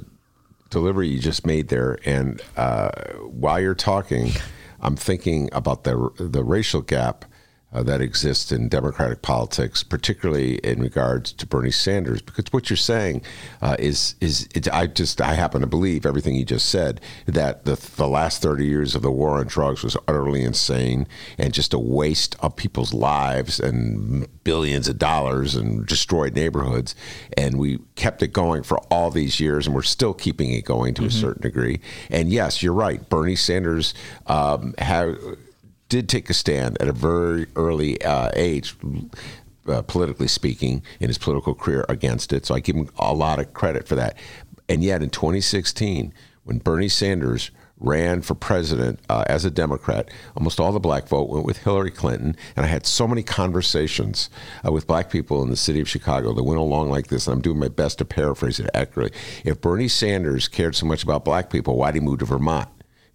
[0.70, 1.98] delivery you just made there.
[2.04, 2.90] And uh,
[3.22, 4.32] while you're talking,
[4.80, 7.24] I'm thinking about the the racial gap
[7.74, 12.76] uh, that exists in Democratic politics, particularly in regards to Bernie Sanders, because what you're
[12.76, 13.22] saying
[13.60, 17.64] uh, is is it, I just I happen to believe everything you just said that
[17.64, 21.06] the the last 30 years of the war on drugs was utterly insane
[21.36, 26.94] and just a waste of people's lives and billions of dollars and destroyed neighborhoods,
[27.36, 30.94] and we kept it going for all these years, and we're still keeping it going
[30.94, 31.08] to mm-hmm.
[31.08, 31.80] a certain degree.
[32.08, 33.94] And yes, you're right, Bernie Sanders
[34.26, 35.18] um, have
[35.88, 38.74] did take a stand at a very early uh, age,
[39.66, 42.46] uh, politically speaking, in his political career against it.
[42.46, 44.16] So I give him a lot of credit for that.
[44.68, 46.12] And yet in 2016,
[46.44, 51.28] when Bernie Sanders ran for president uh, as a Democrat, almost all the black vote
[51.28, 52.36] went with Hillary Clinton.
[52.56, 54.30] And I had so many conversations
[54.66, 57.26] uh, with black people in the city of Chicago that went along like this.
[57.26, 59.16] And I'm doing my best to paraphrase it accurately.
[59.44, 62.68] If Bernie Sanders cared so much about black people, why'd he move to Vermont?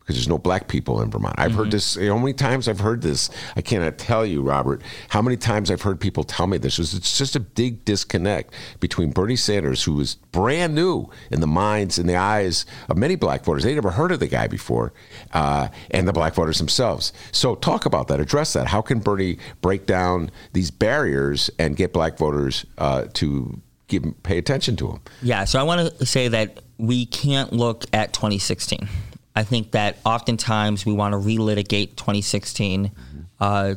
[0.10, 1.36] Because there's no black people in Vermont.
[1.38, 1.60] I've mm-hmm.
[1.60, 1.94] heard this.
[1.94, 3.30] How many times I've heard this?
[3.56, 6.80] I cannot tell you, Robert, how many times I've heard people tell me this.
[6.80, 12.00] It's just a big disconnect between Bernie Sanders, who was brand new in the minds
[12.00, 13.62] and the eyes of many black voters.
[13.62, 14.94] They never heard of the guy before,
[15.32, 17.14] uh, and the black voters themselves.
[17.32, 18.20] So talk about that.
[18.20, 18.66] Address that.
[18.66, 24.40] How can Bernie break down these barriers and get black voters uh, to give, pay
[24.40, 25.02] attention to him?
[25.22, 25.44] Yeah.
[25.44, 28.90] So I want to say that we can't look at 2016
[29.40, 32.88] I think that oftentimes we want to relitigate 2016.
[32.88, 33.20] Mm-hmm.
[33.40, 33.76] Uh,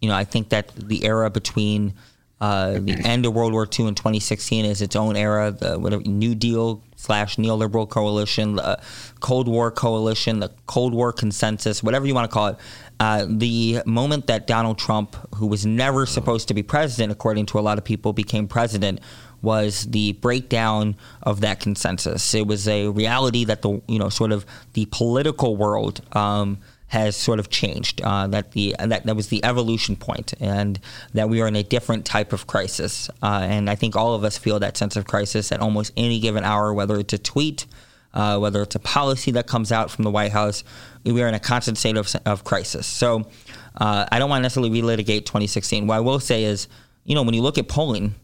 [0.00, 1.94] you know, I think that the era between
[2.40, 5.52] uh, the end of World War II and 2016 is its own era.
[5.52, 8.80] The whatever, New Deal slash neoliberal coalition, the
[9.20, 12.56] Cold War coalition, the Cold War consensus, whatever you want to call it.
[12.98, 17.60] Uh, the moment that Donald Trump, who was never supposed to be president, according to
[17.60, 18.98] a lot of people, became president,
[19.42, 22.34] was the breakdown of that consensus.
[22.34, 26.58] It was a reality that the you know sort of the political world um,
[26.88, 28.00] has sort of changed.
[28.02, 30.80] Uh, that the that that was the evolution point, and
[31.14, 33.08] that we are in a different type of crisis.
[33.22, 36.18] Uh, and I think all of us feel that sense of crisis at almost any
[36.18, 37.66] given hour, whether it's a tweet.
[38.14, 40.64] Uh, whether it's a policy that comes out from the White House,
[41.04, 42.86] we are in a constant state of, of crisis.
[42.86, 43.28] So
[43.76, 45.86] uh, I don't want to necessarily relitigate 2016.
[45.86, 46.68] What I will say is,
[47.04, 48.14] you know, when you look at polling,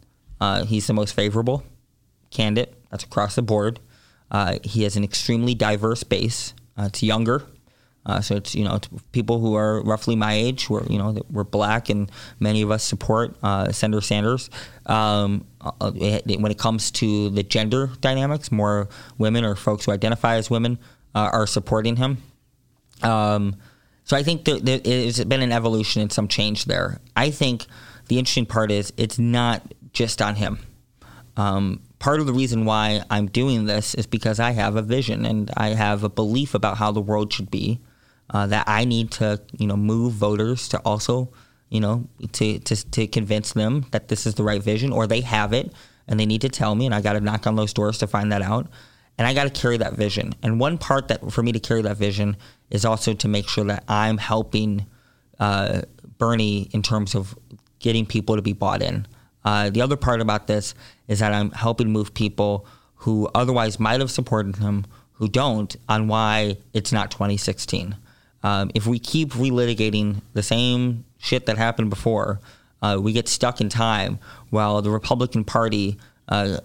[0.41, 1.65] uh, he's the most favorable
[2.31, 2.75] candidate.
[2.91, 3.81] That's across the board.
[4.31, 6.55] Uh, he has an extremely diverse base.
[6.79, 7.45] Uh, it's younger,
[8.07, 10.69] uh, so it's you know it's people who are roughly my age.
[10.69, 12.11] We're you know we're black, and
[12.41, 14.51] many of us support uh, Senator Sanders.
[14.87, 20.37] Um, uh, when it comes to the gender dynamics, more women or folks who identify
[20.37, 20.79] as women
[21.15, 22.21] are supporting him.
[23.05, 23.55] Um,
[24.05, 27.01] so I think there, has been an evolution and some change there.
[27.17, 27.67] I think
[28.09, 29.63] the interesting part is it's not
[29.95, 30.59] just on him.
[31.37, 35.25] Um, part of the reason why I'm doing this is because I have a vision
[35.25, 37.81] and I have a belief about how the world should be.
[38.31, 41.31] Uh, that I need to, you know, move voters to also,
[41.69, 45.21] you know, to, to to convince them that this is the right vision, or they
[45.21, 45.73] have it
[46.09, 48.07] and they need to tell me, and I got to knock on those doors to
[48.07, 48.69] find that out,
[49.17, 50.35] and I got to carry that vision.
[50.43, 52.37] And one part that for me to carry that vision
[52.71, 54.87] is also to make sure that I'm helping
[55.39, 55.83] uh,
[56.19, 57.39] Bernie in terms of
[57.79, 59.07] getting people to be bought in.
[59.45, 60.75] Uh, the other part about this
[61.09, 62.67] is that I'm helping move people
[62.97, 67.97] who otherwise might have supported him who don't on why it's not 2016.
[68.43, 72.41] Um, if we keep relitigating the same shit that happened before,
[72.83, 74.19] uh, we get stuck in time
[74.51, 75.99] while the Republican Party
[76.29, 76.59] uh,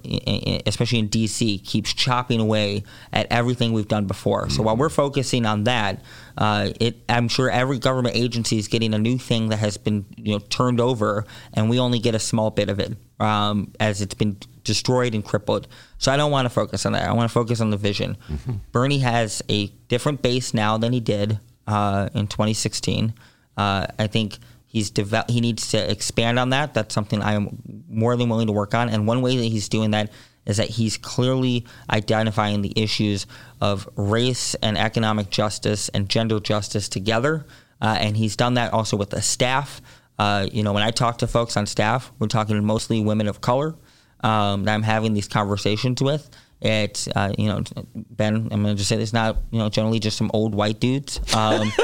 [0.66, 4.44] especially in DC, keeps chopping away at everything we've done before.
[4.44, 4.52] Mm-hmm.
[4.52, 6.02] So while we're focusing on that,
[6.38, 10.06] uh, it, I'm sure every government agency is getting a new thing that has been
[10.16, 14.02] you know turned over, and we only get a small bit of it um, as
[14.02, 15.68] it's been destroyed and crippled.
[15.98, 17.08] So I don't want to focus on that.
[17.08, 18.18] I want to focus on the vision.
[18.30, 18.54] Mm-hmm.
[18.72, 23.14] Bernie has a different base now than he did uh, in 2016.
[23.58, 24.38] Uh, I think
[24.70, 26.76] He's develop, he needs to expand on that.
[26.76, 28.88] That's something I am more than willing to work on.
[28.88, 30.12] And one way that he's doing that
[30.46, 33.26] is that he's clearly identifying the issues
[33.62, 37.48] of race and economic justice and gender justice together.
[37.82, 39.82] Uh, and he's done that also with the staff.
[40.20, 43.42] Uh, you know, when I talk to folks on staff, we're talking mostly women of
[43.42, 43.76] color
[44.22, 46.30] um, that I'm having these conversations with.
[46.62, 47.64] It's uh, you know
[47.96, 48.36] Ben.
[48.36, 51.22] I'm gonna just say it's not you know generally just some old white dudes.
[51.34, 51.72] Um,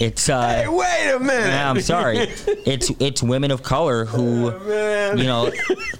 [0.00, 1.54] it's uh, hey, wait a minute.
[1.54, 2.18] I'm sorry.
[2.18, 5.50] It's it's women of color who oh, you know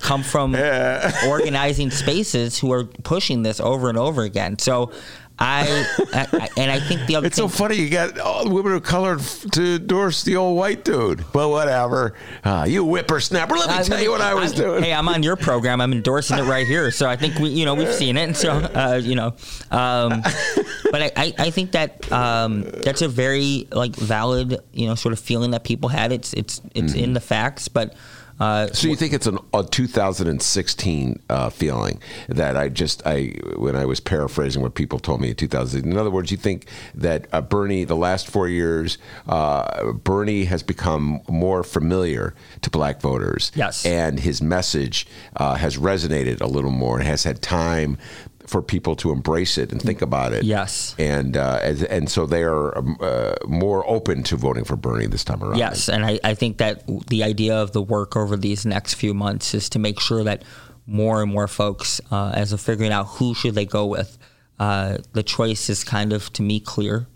[0.01, 1.11] come from yeah.
[1.29, 4.59] organizing spaces who are pushing this over and over again.
[4.59, 4.93] So
[5.41, 8.51] I, I, and I think the other it's thing, so funny you got all the
[8.51, 11.24] women of color to endorse the old white dude.
[11.32, 13.55] But whatever, uh, you whippersnapper.
[13.55, 14.82] Let me tell you what I was I, doing.
[14.82, 15.80] Hey, I'm on your program.
[15.80, 16.91] I'm endorsing it right here.
[16.91, 18.22] So I think we, you know, we've seen it.
[18.22, 19.36] And so, uh, you know,
[19.70, 20.22] um,
[20.91, 25.20] but I, I think that um, that's a very like valid, you know, sort of
[25.20, 26.11] feeling that people had.
[26.11, 27.05] It's it's it's mm-hmm.
[27.05, 27.95] in the facts, but.
[28.41, 33.74] Uh, so you think it's an, a 2016 uh, feeling that I just I when
[33.76, 35.84] I was paraphrasing what people told me in 2000.
[35.84, 40.62] In other words, you think that uh, Bernie the last four years uh, Bernie has
[40.62, 43.51] become more familiar to black voters.
[43.55, 47.99] Yes, and his message uh, has resonated a little more and has had time
[48.49, 50.42] for people to embrace it and think about it.
[50.42, 54.76] Yes, and uh, and, and so they are um, uh, more open to voting for
[54.76, 55.59] Bernie this time around.
[55.59, 59.14] Yes, and I, I think that the idea of the work over these next few
[59.14, 60.42] months is to make sure that
[60.86, 64.16] more and more folks, uh, as of figuring out who should they go with,
[64.59, 67.07] uh, the choice is kind of to me clear.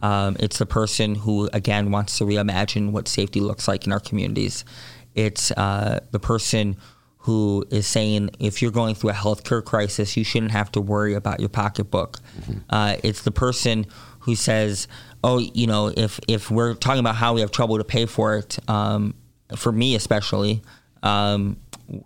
[0.00, 4.00] Um, it's the person who again wants to reimagine what safety looks like in our
[4.00, 4.64] communities.
[5.14, 6.76] It's uh, the person
[7.28, 11.12] who is saying if you're going through a healthcare crisis, you shouldn't have to worry
[11.12, 12.20] about your pocketbook.
[12.70, 13.84] Uh, it's the person
[14.20, 14.88] who says,
[15.22, 18.36] "Oh, you know, if if we're talking about how we have trouble to pay for
[18.38, 19.12] it, um,
[19.54, 20.62] for me especially,
[21.02, 21.58] um,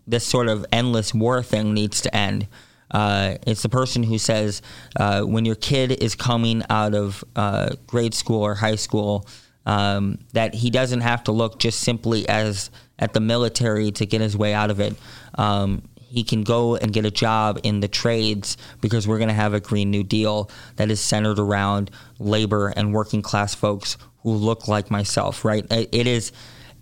[0.08, 2.48] this sort of endless war thing needs to end."
[2.90, 4.60] Uh, it's the person who says
[4.96, 9.24] uh, when your kid is coming out of uh, grade school or high school
[9.66, 12.70] um, that he doesn't have to look just simply as
[13.02, 14.94] at the military to get his way out of it.
[15.34, 19.34] Um, he can go and get a job in the trades because we're going to
[19.34, 21.90] have a Green New Deal that is centered around
[22.20, 25.44] labor and working class folks who look like myself.
[25.44, 25.66] Right?
[25.70, 26.32] It is.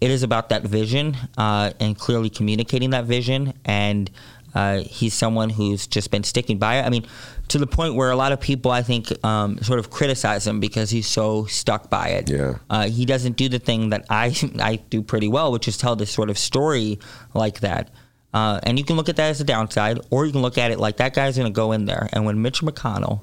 [0.00, 4.10] It is about that vision uh, and clearly communicating that vision and
[4.54, 6.82] uh, he's someone who's just been sticking by it.
[6.86, 7.06] I mean,
[7.48, 10.60] to the point where a lot of people, I think, um, sort of criticize him
[10.60, 12.30] because he's so stuck by it.
[12.30, 12.58] Yeah.
[12.68, 15.96] Uh, he doesn't do the thing that I I do pretty well, which is tell
[15.96, 16.98] this sort of story
[17.34, 17.90] like that.
[18.32, 20.70] Uh, and you can look at that as a downside, or you can look at
[20.70, 22.08] it like that guy's going to go in there.
[22.12, 23.22] And when Mitch McConnell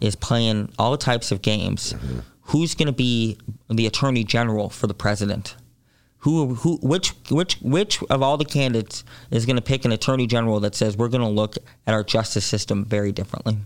[0.00, 2.20] is playing all types of games, mm-hmm.
[2.42, 5.54] who's going to be the attorney general for the president?
[6.20, 10.26] Who, who, which, which, which of all the candidates is going to pick an attorney
[10.26, 11.56] general that says we're going to look
[11.86, 13.58] at our justice system very differently,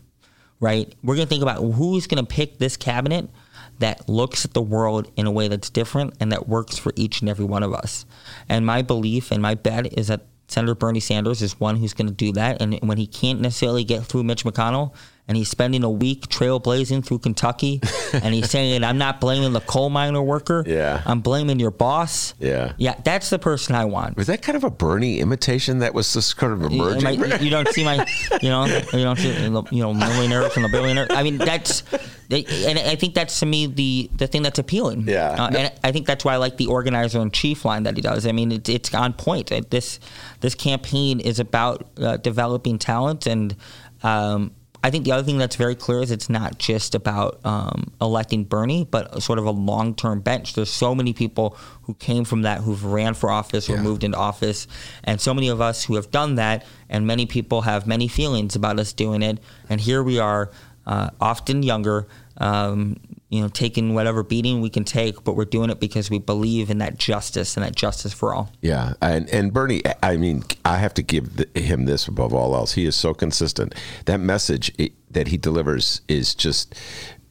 [0.60, 0.94] right?
[1.02, 3.30] We're going to think about who's going to pick this cabinet
[3.78, 7.20] that looks at the world in a way that's different and that works for each
[7.20, 8.04] and every one of us.
[8.48, 12.08] And my belief and my bet is that Senator Bernie Sanders is one who's going
[12.08, 12.60] to do that.
[12.60, 14.94] And when he can't necessarily get through Mitch McConnell,
[15.28, 17.80] and he's spending a week trailblazing through Kentucky,
[18.12, 20.64] and he's saying, "I'm not blaming the coal miner worker.
[20.66, 22.34] Yeah, I'm blaming your boss.
[22.40, 25.94] Yeah, yeah, that's the person I want." Was that kind of a Bernie imitation that
[25.94, 27.20] was just kind of emerging?
[27.20, 28.06] You, you don't see my,
[28.42, 31.06] you know, you don't see, you know, millionaires and the billionaire.
[31.10, 31.82] I mean, that's,
[32.30, 35.08] and I think that's to me the the thing that's appealing.
[35.08, 37.94] Yeah, uh, and I think that's why I like the organizer in chief line that
[37.94, 38.26] he does.
[38.26, 39.52] I mean, it's it's on point.
[39.70, 40.00] This
[40.40, 43.54] this campaign is about uh, developing talent and.
[44.02, 47.92] Um, I think the other thing that's very clear is it's not just about um,
[48.00, 50.54] electing Bernie, but sort of a long term bench.
[50.54, 53.82] There's so many people who came from that who've ran for office or yeah.
[53.82, 54.66] moved into office,
[55.04, 58.56] and so many of us who have done that, and many people have many feelings
[58.56, 59.38] about us doing it.
[59.68, 60.50] And here we are,
[60.84, 62.08] uh, often younger,
[62.38, 62.96] um,
[63.28, 66.70] you know, taking whatever beating we can take, but we're doing it because we believe
[66.70, 68.52] in that justice and that justice for all.
[68.60, 72.54] Yeah, and and Bernie, I mean, I have to give the, him this above all
[72.54, 72.72] else.
[72.72, 73.74] He is so consistent.
[74.04, 76.74] That message it, that he delivers is just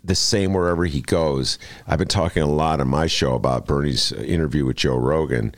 [0.03, 1.59] the same wherever he goes.
[1.87, 5.53] I've been talking a lot on my show about Bernie's interview with Joe Rogan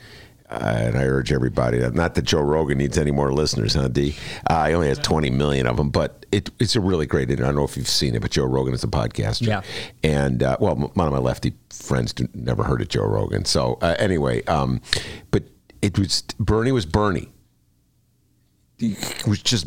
[0.60, 4.16] and I urge everybody, that not that Joe Rogan needs any more listeners, huh, D?
[4.48, 7.44] Uh, he only has 20 million of them, but it, it's a really great interview.
[7.44, 9.46] I don't know if you've seen it, but Joe Rogan is a podcaster.
[9.46, 9.62] Yeah.
[10.02, 13.44] And, uh, well, one of my lefty friends never heard of Joe Rogan.
[13.44, 14.80] So, uh, anyway, um,
[15.30, 15.44] but
[15.82, 17.30] it was, Bernie was Bernie
[18.80, 19.66] it was just,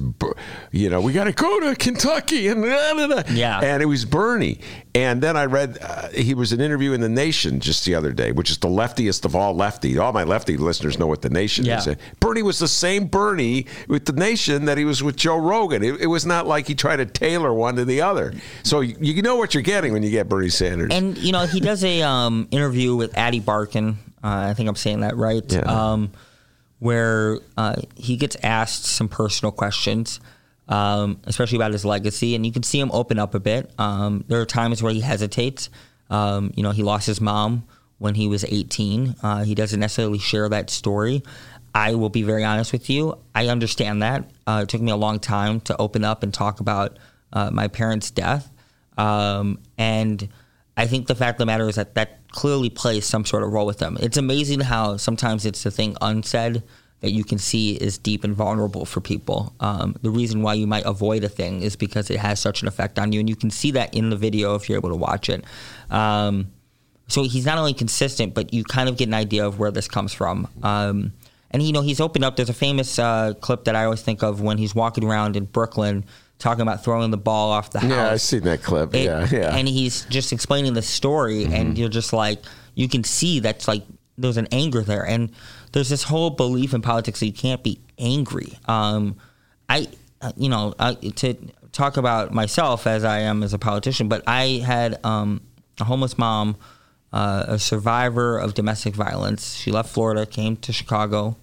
[0.72, 3.24] you know, we got to go to Kentucky and blah, blah, blah.
[3.32, 4.60] yeah, and it was Bernie.
[4.94, 8.12] And then I read uh, he was an interview in the Nation just the other
[8.12, 9.98] day, which is the leftiest of all lefty.
[9.98, 11.78] All my lefty listeners know what the Nation yeah.
[11.78, 11.96] is.
[12.20, 15.84] Bernie was the same Bernie with the Nation that he was with Joe Rogan.
[15.84, 18.34] It, it was not like he tried to tailor one to the other.
[18.64, 20.94] So you, you, know what you're getting when you get Bernie Sanders.
[20.94, 24.76] And you know he does a um, interview with Ady Barkan Uh, I think I'm
[24.76, 25.44] saying that right.
[25.52, 25.62] Yeah.
[25.62, 26.12] Um,
[26.80, 30.20] where uh, he gets asked some personal questions,
[30.68, 33.72] um, especially about his legacy, and you can see him open up a bit.
[33.78, 35.70] Um, there are times where he hesitates.
[36.10, 37.68] Um, you know, he lost his mom
[37.98, 39.16] when he was 18.
[39.22, 41.24] Uh, he doesn't necessarily share that story.
[41.74, 43.18] I will be very honest with you.
[43.36, 44.30] I understand that.
[44.46, 46.98] Uh, it took me a long time to open up and talk about
[47.34, 48.52] uh, my parents' death.
[48.98, 50.28] Um, and
[50.78, 53.52] I think the fact of the matter is that that clearly plays some sort of
[53.52, 53.98] role with them.
[54.00, 56.62] It's amazing how sometimes it's the thing unsaid
[57.02, 59.54] that you can see is deep and vulnerable for people.
[59.60, 62.68] Um, the reason why you might avoid a thing is because it has such an
[62.68, 64.96] effect on you, and you can see that in the video if you're able to
[64.96, 65.44] watch it.
[65.90, 66.52] Um,
[67.08, 69.88] so he's not only consistent, but you kind of get an idea of where this
[69.88, 70.48] comes from.
[70.64, 71.14] Um,
[71.52, 72.36] and you know he's opened up.
[72.36, 75.46] There's a famous uh, clip that I always think of when he's walking around in
[75.46, 76.04] Brooklyn
[76.40, 77.90] talking about throwing the ball off the house.
[77.90, 78.94] Yeah, I've seen that clip.
[78.94, 79.56] It, yeah, yeah.
[79.56, 81.54] And he's just explaining the story, mm-hmm.
[81.54, 82.40] and you're just like,
[82.76, 83.84] you can see that's like
[84.18, 85.32] there's an anger there, and
[85.72, 88.58] there's this whole belief in politics that you can't be angry.
[88.66, 89.18] Um,
[89.70, 89.88] I,
[90.22, 91.36] uh, you know, I, to
[91.72, 95.42] talk about myself as I am as a politician, but I had um,
[95.80, 96.58] a homeless mom,
[97.14, 99.56] uh, a survivor of domestic violence.
[99.56, 101.38] She left Florida, came to Chicago.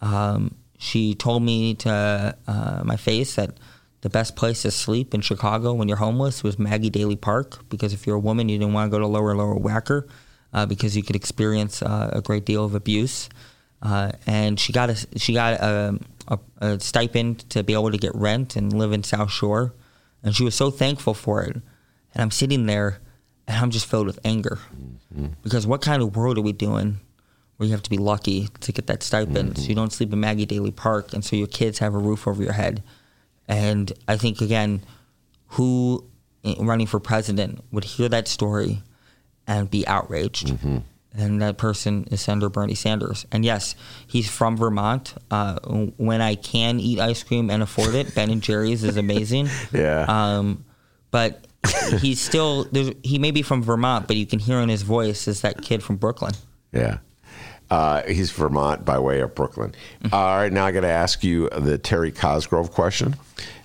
[0.00, 3.56] Um, she told me to uh, my face that
[4.02, 7.92] the best place to sleep in Chicago when you're homeless was Maggie Daley Park because
[7.92, 10.08] if you're a woman, you didn't want to go to Lower Lower Wacker
[10.52, 13.28] uh, because you could experience uh, a great deal of abuse.
[13.82, 15.98] Uh, and she got a she got a,
[16.28, 19.74] a, a, stipend to be able to get rent and live in South Shore,
[20.22, 21.56] and she was so thankful for it.
[22.12, 23.00] And I'm sitting there,
[23.46, 24.58] and I'm just filled with anger
[25.14, 25.28] mm-hmm.
[25.42, 27.00] because what kind of world are we doing
[27.56, 29.62] where you have to be lucky to get that stipend mm-hmm.
[29.62, 32.28] so you don't sleep in Maggie Daley Park, and so your kids have a roof
[32.28, 32.82] over your head?
[33.50, 34.82] And I think again,
[35.48, 36.04] who
[36.58, 38.82] running for president would hear that story
[39.46, 40.46] and be outraged.
[40.46, 40.78] Mm-hmm.
[41.12, 43.26] And that person is Senator Bernie Sanders.
[43.32, 43.74] And yes,
[44.06, 45.14] he's from Vermont.
[45.30, 45.58] Uh,
[45.96, 49.48] when I can eat ice cream and afford it, Ben and Jerry's is amazing.
[49.72, 50.04] yeah.
[50.08, 50.64] Um,
[51.10, 51.44] but
[52.00, 52.68] he's still
[53.02, 55.82] he may be from Vermont, but you can hear in his voice is that kid
[55.82, 56.34] from Brooklyn.
[56.72, 56.98] Yeah.
[57.70, 59.74] Uh, he's Vermont by way of Brooklyn.
[60.02, 60.14] Mm-hmm.
[60.14, 63.14] All right, now I got to ask you the Terry Cosgrove question.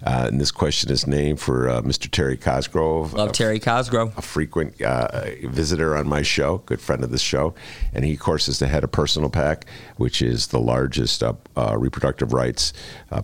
[0.05, 2.09] Uh, and this question is named for uh, Mr.
[2.09, 3.13] Terry Cosgrove.
[3.13, 4.15] Love Terry Cosgrove.
[4.17, 7.55] A frequent uh, visitor on my show, good friend of the show.
[7.93, 9.65] And he, of course, is the head of Personal PAC,
[9.97, 12.73] which is the largest uh, uh, reproductive rights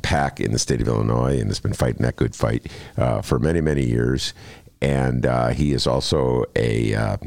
[0.02, 2.72] PAC in the state of Illinois and has been fighting that good fight
[3.24, 4.34] for many, many years
[4.82, 7.18] and uh, he is also a uh,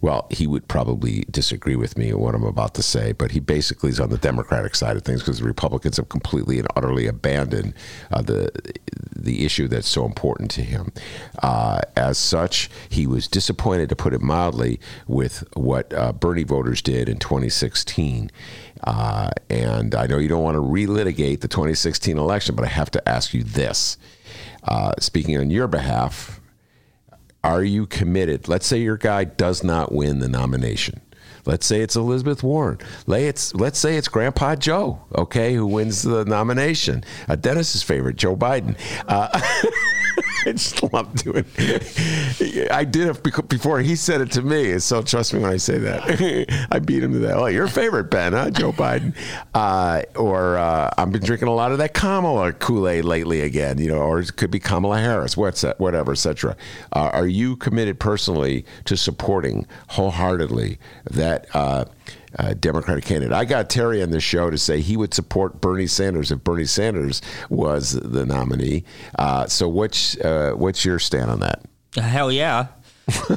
[0.00, 3.88] well he would probably disagree with me what i'm about to say but he basically
[3.88, 7.72] is on the democratic side of things because the republicans have completely and utterly abandoned
[8.10, 8.50] uh, the
[9.16, 10.92] the issue that's so important to him.
[11.42, 16.82] Uh, as such he was disappointed to put it mildly with what uh, bernie voters
[16.82, 18.30] did in 2016
[18.84, 22.90] uh, and i know you don't want to relitigate the 2016 election but i have
[22.90, 23.96] to ask you this.
[24.98, 26.39] Speaking on your behalf
[27.42, 28.48] are you committed?
[28.48, 31.00] Let's say your guy does not win the nomination.
[31.46, 32.78] Let's say it's Elizabeth Warren.
[33.06, 37.02] Let's let's say it's Grandpa Joe, okay, who wins the nomination.
[37.28, 38.76] Uh, Dennis's favorite, Joe Biden.
[39.08, 39.28] Uh,
[40.46, 41.44] I just love doing.
[42.70, 45.78] I did it before he said it to me, so trust me when I say
[45.78, 46.68] that.
[46.70, 47.36] I beat him to that.
[47.36, 49.14] Oh, your favorite Ben, huh, Joe Biden?
[49.54, 53.78] Uh, or uh, I've been drinking a lot of that Kamala Kool Aid lately again,
[53.78, 56.56] you know, or it could be Kamala Harris, what's that, whatever, etc.
[56.92, 60.78] Uh, are you committed personally to supporting wholeheartedly
[61.10, 61.46] that?
[62.38, 63.32] Uh, Democratic candidate.
[63.32, 66.64] I got Terry on the show to say he would support Bernie Sanders if Bernie
[66.64, 68.84] Sanders was the nominee.
[69.18, 71.62] Uh, so what's uh, what's your stand on that?
[71.96, 72.68] Hell yeah.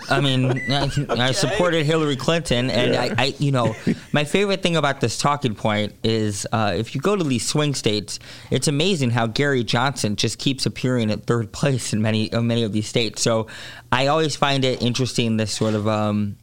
[0.10, 1.08] I mean, I, okay.
[1.08, 3.16] I, supported Hillary Clinton, and yeah.
[3.18, 3.76] I, I, you know,
[4.12, 7.74] my favorite thing about this talking point is uh, if you go to these swing
[7.74, 8.20] states,
[8.52, 12.64] it's amazing how Gary Johnson just keeps appearing at third place in many, uh, many
[12.64, 13.22] of these states.
[13.22, 13.48] So
[13.92, 16.38] I always find it interesting this sort of um,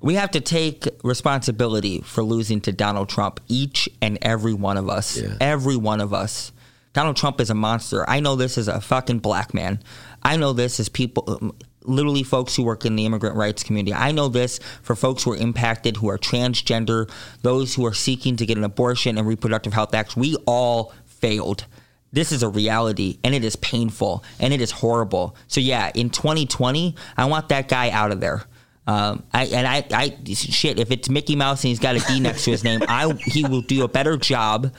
[0.00, 4.88] we have to take responsibility for losing to Donald Trump, each and every one of
[4.88, 5.18] us.
[5.18, 5.36] Yeah.
[5.40, 6.52] Every one of us.
[6.92, 8.08] Donald Trump is a monster.
[8.08, 9.82] I know this as a fucking black man.
[10.22, 13.94] I know this as people, um, literally folks who work in the immigrant rights community.
[13.94, 17.10] I know this for folks who are impacted, who are transgender,
[17.42, 20.16] those who are seeking to get an abortion and reproductive health acts.
[20.16, 21.66] We all failed.
[22.12, 25.36] This is a reality and it is painful and it is horrible.
[25.48, 28.44] So, yeah, in 2020, I want that guy out of there.
[28.86, 30.78] Um, I, and I, I, shit.
[30.78, 33.44] If it's Mickey Mouse and he's got a D next to his name, I he
[33.44, 34.72] will do a better job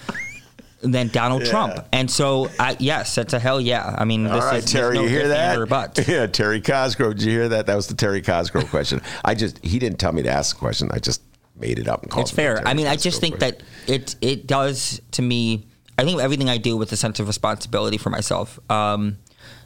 [0.82, 1.50] than Donald yeah.
[1.50, 1.88] Trump.
[1.92, 3.96] And so, I, yes, that's a hell yeah.
[3.98, 5.68] I mean, all right, is, Terry, no you hear that?
[5.68, 5.98] But.
[6.08, 7.18] Yeah, Terry Cosgrove.
[7.18, 7.66] Did you hear that?
[7.66, 9.02] That was the Terry Cosgrove question.
[9.26, 10.90] I just he didn't tell me to ask the question.
[10.92, 11.22] I just
[11.56, 12.26] made it up and called.
[12.26, 12.66] It's fair.
[12.66, 13.66] I mean, Cosgrove I just think question.
[13.88, 15.68] that it it does to me.
[15.98, 18.60] I think everything I do with a sense of responsibility for myself.
[18.70, 19.18] Um,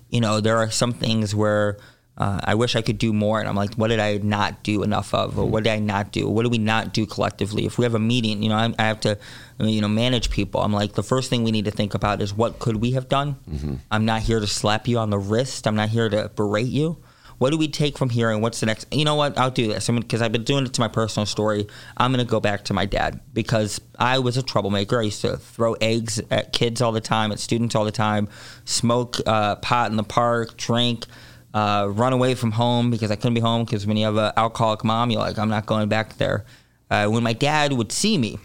[0.09, 1.77] you know, there are some things where
[2.17, 3.39] uh, I wish I could do more.
[3.39, 5.39] And I'm like, what did I not do enough of?
[5.39, 6.27] Or what did I not do?
[6.27, 7.65] What do we not do collectively?
[7.65, 9.17] If we have a meeting, you know, I, I have to,
[9.59, 10.61] you know, manage people.
[10.61, 13.07] I'm like, the first thing we need to think about is what could we have
[13.09, 13.37] done?
[13.49, 13.75] Mm-hmm.
[13.89, 15.65] I'm not here to slap you on the wrist.
[15.67, 17.01] I'm not here to berate you.
[17.37, 18.85] What do we take from here and what's the next?
[18.93, 19.35] You know what?
[19.35, 19.87] I'll do this.
[19.87, 21.65] Because I've been doing it to my personal story.
[21.97, 24.99] I'm going to go back to my dad because I was a troublemaker.
[24.99, 28.29] I used to throw eggs at kids all the time, at students all the time,
[28.65, 31.07] smoke uh, pot in the park, drink
[31.53, 34.31] uh, run away from home because I couldn't be home because when you have an
[34.37, 36.45] alcoholic mom, you're like, I'm not going back there.
[36.89, 38.37] Uh, when my dad would see me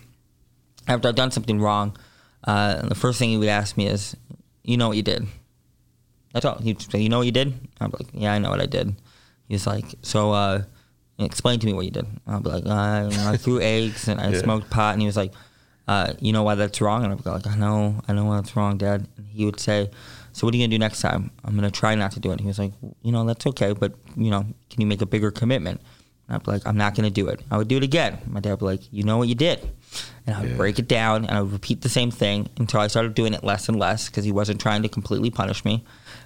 [0.88, 1.96] after I'd done something wrong,
[2.44, 4.16] uh, the first thing he would ask me is,
[4.62, 5.26] "You know what you did?"
[6.32, 6.58] That's all.
[6.58, 8.94] He'd say, "You know what you did?" I'm like, "Yeah, I know what I did."
[9.48, 10.62] He's like, "So, uh,
[11.18, 14.30] explain to me what you did." I'll be like, "I, I threw eggs and I
[14.30, 14.38] yeah.
[14.38, 15.32] smoked pot," and he was like,
[15.88, 18.36] uh, "You know why that's wrong?" And I'd be like, "I know, I know why
[18.36, 19.90] that's wrong, Dad." And he would say,
[20.36, 21.30] so what are you gonna do next time?
[21.44, 22.40] I'm gonna try not to do it.
[22.40, 22.72] He was like,
[23.02, 25.80] you know, that's okay, but you know, can you make a bigger commitment?
[26.28, 27.40] And I'd be like, I'm not going to do it.
[27.52, 28.18] I would do it again.
[28.26, 29.60] My dad would be like, you know what you did.
[30.26, 30.56] And I would Yeah.
[30.56, 33.44] break it down and I would repeat the same thing until I started doing it
[33.44, 35.84] less and less because he wasn't trying to completely punish me.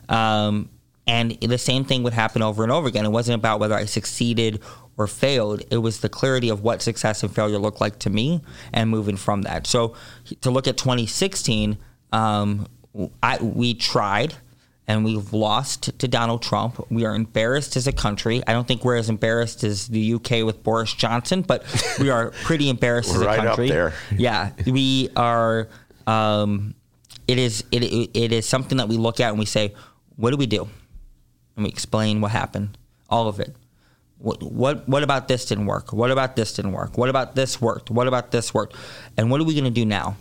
[0.08, 0.70] Um,
[1.06, 3.04] and the same thing would happen over and over again.
[3.04, 4.60] It wasn't about whether I succeeded
[4.96, 5.62] or failed.
[5.70, 8.40] It was the clarity of what success and failure looked like to me
[8.72, 9.66] and moving from that.
[9.66, 9.94] So
[10.40, 11.76] to look at 2016,
[12.12, 12.66] um,
[13.22, 14.34] I, we tried
[14.90, 16.84] and we've lost to Donald Trump.
[16.90, 18.42] We are embarrassed as a country.
[18.48, 21.64] I don't think we're as embarrassed as the UK with Boris Johnson, but
[22.00, 23.68] we are pretty embarrassed as a right up country.
[23.68, 23.92] there.
[24.16, 25.68] Yeah, we are.
[26.08, 26.74] Um,
[27.28, 29.74] it is it, it is something that we look at and we say,
[30.16, 30.68] what do we do?
[31.54, 32.76] And we explain what happened,
[33.08, 33.54] all of it.
[34.18, 35.92] What, what what about this didn't work?
[35.92, 36.98] What about this didn't work?
[36.98, 37.90] What about this worked?
[37.90, 38.74] What about this worked?
[39.16, 40.16] And what are we going to do now?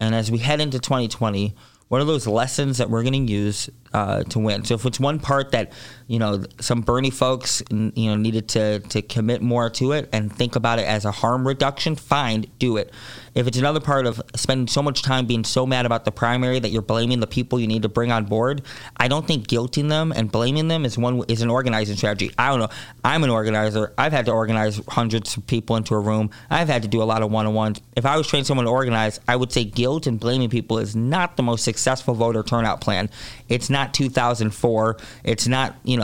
[0.00, 1.54] And as we head into 2020,
[1.92, 4.64] what are those lessons that we're going to use uh, to win?
[4.64, 5.72] So if it's one part that
[6.12, 10.30] you know some Bernie folks you know needed to to commit more to it and
[10.30, 12.92] think about it as a harm reduction, fine, do it.
[13.34, 16.58] If it's another part of spending so much time being so mad about the primary
[16.58, 18.60] that you're blaming the people you need to bring on board,
[18.98, 22.30] I don't think guilting them and blaming them is one is an organizing strategy.
[22.36, 22.68] I don't know.
[23.02, 23.94] I'm an organizer.
[23.96, 26.28] I've had to organize hundreds of people into a room.
[26.50, 27.80] I've had to do a lot of one-on-ones.
[27.96, 30.94] If I was training someone to organize, I would say guilt and blaming people is
[30.94, 33.08] not the most successful voter turnout plan.
[33.48, 34.98] It's not 2004.
[35.24, 36.01] It's not you know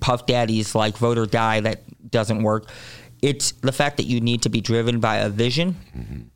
[0.00, 2.68] Puff Daddy's like vote or die that doesn't work
[3.22, 5.76] it's the fact that you need to be driven by a vision.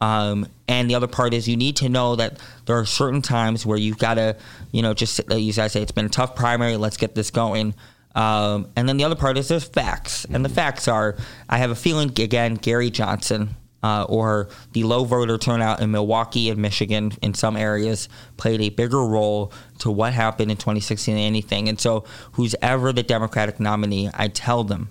[0.01, 3.67] Um, and the other part is you need to know that there are certain times
[3.67, 4.37] where you've got to,
[4.73, 6.77] you know, just you guys say it's been a tough primary.
[6.77, 7.75] Let's get this going.
[8.15, 11.17] Um, and then the other part is there's facts, and the facts are
[11.49, 16.51] I have a feeling again Gary Johnson uh, or the low voter turnout in Milwaukee
[16.51, 21.25] and Michigan in some areas played a bigger role to what happened in 2016 than
[21.25, 21.69] anything.
[21.69, 24.91] And so, who's ever the Democratic nominee, I tell them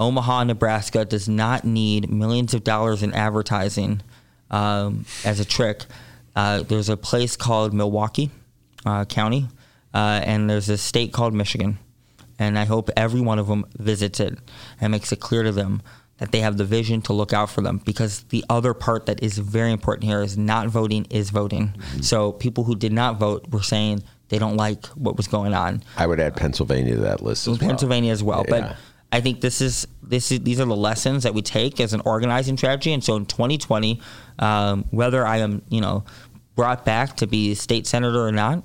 [0.00, 4.00] Omaha, Nebraska does not need millions of dollars in advertising
[4.50, 5.84] um, as a trick.
[6.34, 8.30] Uh, there's a place called Milwaukee
[8.86, 9.48] uh, County,
[9.92, 11.78] uh, and there's a state called Michigan.
[12.38, 14.38] And I hope every one of them visits it
[14.80, 15.82] and makes it clear to them
[16.20, 17.80] that they have the vision to look out for them.
[17.84, 21.74] Because the other part that is very important here is not voting is voting.
[22.02, 25.82] So people who did not vote were saying they don't like what was going on.
[25.96, 27.68] I would add Pennsylvania to that list as well.
[27.68, 28.44] Pennsylvania as well.
[28.48, 28.60] Yeah.
[28.60, 28.76] But
[29.12, 32.02] I think this is this is these are the lessons that we take as an
[32.04, 32.92] organizing strategy.
[32.92, 34.00] And so in 2020,
[34.38, 36.04] um, whether I am you know
[36.54, 38.62] brought back to be state senator or not,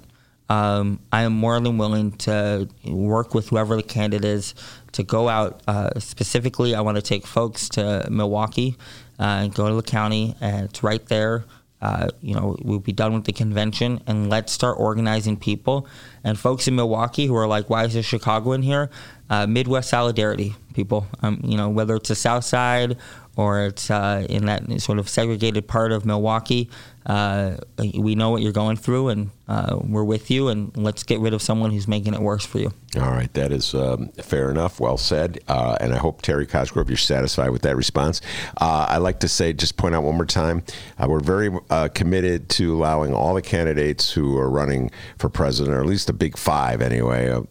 [0.50, 4.54] um, I am more than willing to work with whoever the candidate is
[4.91, 5.62] to go out.
[5.68, 8.78] Uh, specifically, I want to take folks to Milwaukee
[9.20, 11.46] uh, and go to the county, and it's right there.
[11.82, 15.88] Uh, you know, we'll be done with the convention, and let's start organizing people.
[16.24, 18.89] And folks in Milwaukee who are like, "Why is there Chicago in here?"
[19.30, 21.08] Uh, Midwest solidarity, people.
[21.22, 22.98] Um, you know, whether it's the South Side
[23.36, 26.70] or it's uh, in that sort of segregated part of Milwaukee,
[27.06, 30.48] uh, we know what you're going through, and uh, we're with you.
[30.50, 32.74] And let's get rid of someone who's making it worse for you.
[32.98, 34.80] All right, that is um, fair enough.
[34.80, 35.39] Well said.
[35.48, 38.22] Uh, and I hope Terry Cosgrove, you're satisfied with that response.
[38.60, 40.64] Uh, I like to say, just point out one more time,
[40.98, 45.76] uh, we're very uh, committed to allowing all the candidates who are running for president,
[45.76, 47.41] or at least the big five anyway, uh,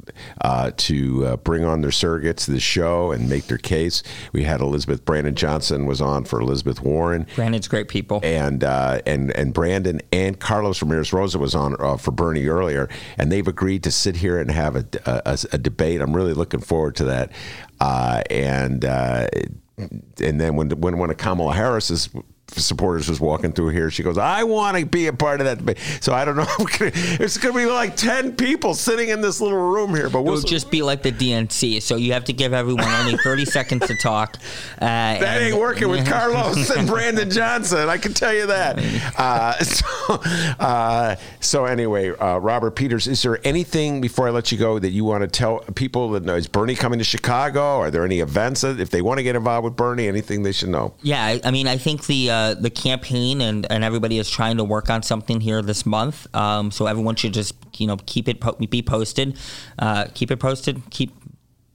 [0.41, 4.03] uh, to uh, bring on their surrogates to the show and make their case.
[4.33, 7.27] We had Elizabeth Brandon Johnson was on for Elizabeth Warren.
[7.35, 8.21] Brandon's great people.
[8.23, 12.89] and uh, and and Brandon and Carlos Ramirez Rosa was on uh, for Bernie earlier,
[13.19, 16.01] and they've agreed to sit here and have a, a, a debate.
[16.01, 17.31] I'm really looking forward to that.
[17.81, 19.29] Uh, and uh,
[19.77, 22.09] and then when when one of Kamala Harris's
[22.49, 25.59] supporters was walking through here, she goes, "I want to be a part of that
[25.59, 26.47] debate." So I don't know.
[27.25, 30.41] It's going to be like ten people sitting in this little room here, but we'll
[30.41, 33.97] just be like the DNC, so you have to give everyone only 30 seconds to
[33.97, 34.37] talk.
[34.81, 37.89] Uh, That ain't working with Carlos and Brandon Johnson.
[37.89, 38.79] I can tell you that.
[39.19, 39.87] Uh, so,
[40.61, 44.91] uh, so anyway, uh, Robert Peters, is there anything before I let you go that
[44.91, 47.79] you want to tell people that is Bernie coming to Chicago?
[47.79, 50.53] Are there any events that if they want to get involved with Bernie, anything they
[50.53, 50.95] should know?
[51.03, 54.57] Yeah, I, I mean, I think the uh, the campaign and, and everybody is trying
[54.57, 56.27] to work on something here this month.
[56.35, 59.39] Um, so everyone should just you know keep it po- be posted,
[59.79, 61.13] uh, keep it posted, keep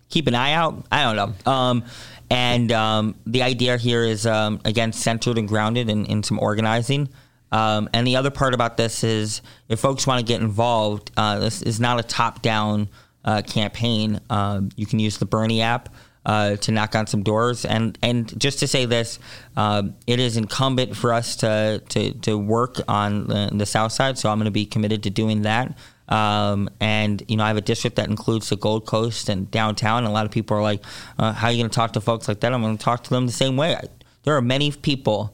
[0.09, 0.85] keep an eye out.
[0.91, 1.51] I don't know.
[1.51, 1.85] Um,
[2.29, 7.09] and um, the idea here is um, again centered and grounded in, in some organizing.
[7.51, 11.39] Um, and the other part about this is if folks want to get involved, uh,
[11.39, 12.89] this is not a top down
[13.25, 14.19] uh, campaign.
[14.29, 15.89] Um, you can use the Bernie app
[16.29, 17.65] uh, to knock on some doors.
[17.65, 19.17] And and just to say this,
[19.57, 24.19] um, it is incumbent for us to to, to work on the, the South Side.
[24.19, 25.75] So I'm going to be committed to doing that.
[26.07, 29.99] Um, and you know, I have a district that includes the Gold Coast and downtown.
[29.99, 30.83] And a lot of people are like,
[31.17, 33.03] uh, "How are you going to talk to folks like that?" I'm going to talk
[33.05, 33.75] to them the same way.
[34.23, 35.33] There are many people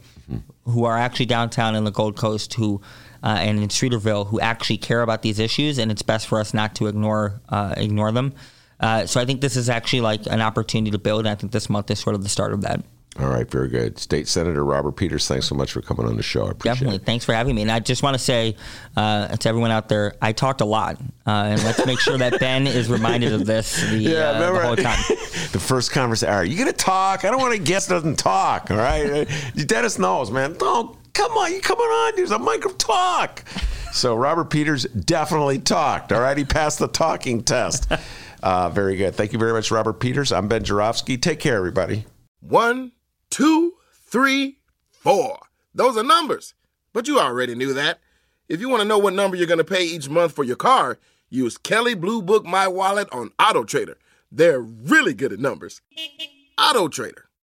[0.63, 2.81] who are actually downtown in the Gold Coast who.
[3.23, 6.53] Uh, and in Streeterville, who actually care about these issues, and it's best for us
[6.53, 8.35] not to ignore uh, ignore them.
[8.79, 11.51] Uh, so I think this is actually like an opportunity to build, and I think
[11.51, 12.83] this month is sort of the start of that.
[13.17, 13.97] All right, very good.
[13.97, 16.47] State Senator Robert Peters, thanks so much for coming on the show.
[16.47, 16.95] I appreciate Definitely.
[16.97, 17.05] it.
[17.05, 17.61] Thanks for having me.
[17.61, 18.57] And I just want to say
[18.97, 20.99] uh, to everyone out there, I talked a lot.
[21.25, 24.75] Uh, and let's make sure that Ben is reminded of this the, uh, the whole
[24.75, 24.99] time.
[25.53, 27.23] the first conversation, all right, you going to talk?
[27.23, 29.25] I don't want to guess doesn't talk, all right?
[29.55, 30.57] Dennis knows, man.
[30.57, 32.17] Don't, come on, you coming on?
[32.17, 33.45] There's a micro talk.
[33.93, 36.37] So Robert Peters definitely talked, all right?
[36.37, 37.89] He passed the talking test.
[38.45, 39.15] Uh, very good.
[39.15, 40.31] Thank you very much, Robert Peters.
[40.31, 41.17] I'm Ben Joravsky.
[41.17, 42.05] Take care, everybody.
[42.41, 42.91] One,
[43.31, 44.59] two, three,
[44.91, 45.39] four.
[45.73, 46.53] Those are numbers.
[46.93, 47.99] But you already knew that.
[48.47, 50.57] If you want to know what number you're going to pay each month for your
[50.57, 53.97] car, use Kelley Blue Book My Wallet on Auto Trader.
[54.31, 55.81] They're really good at numbers.
[56.59, 57.24] Auto Trader.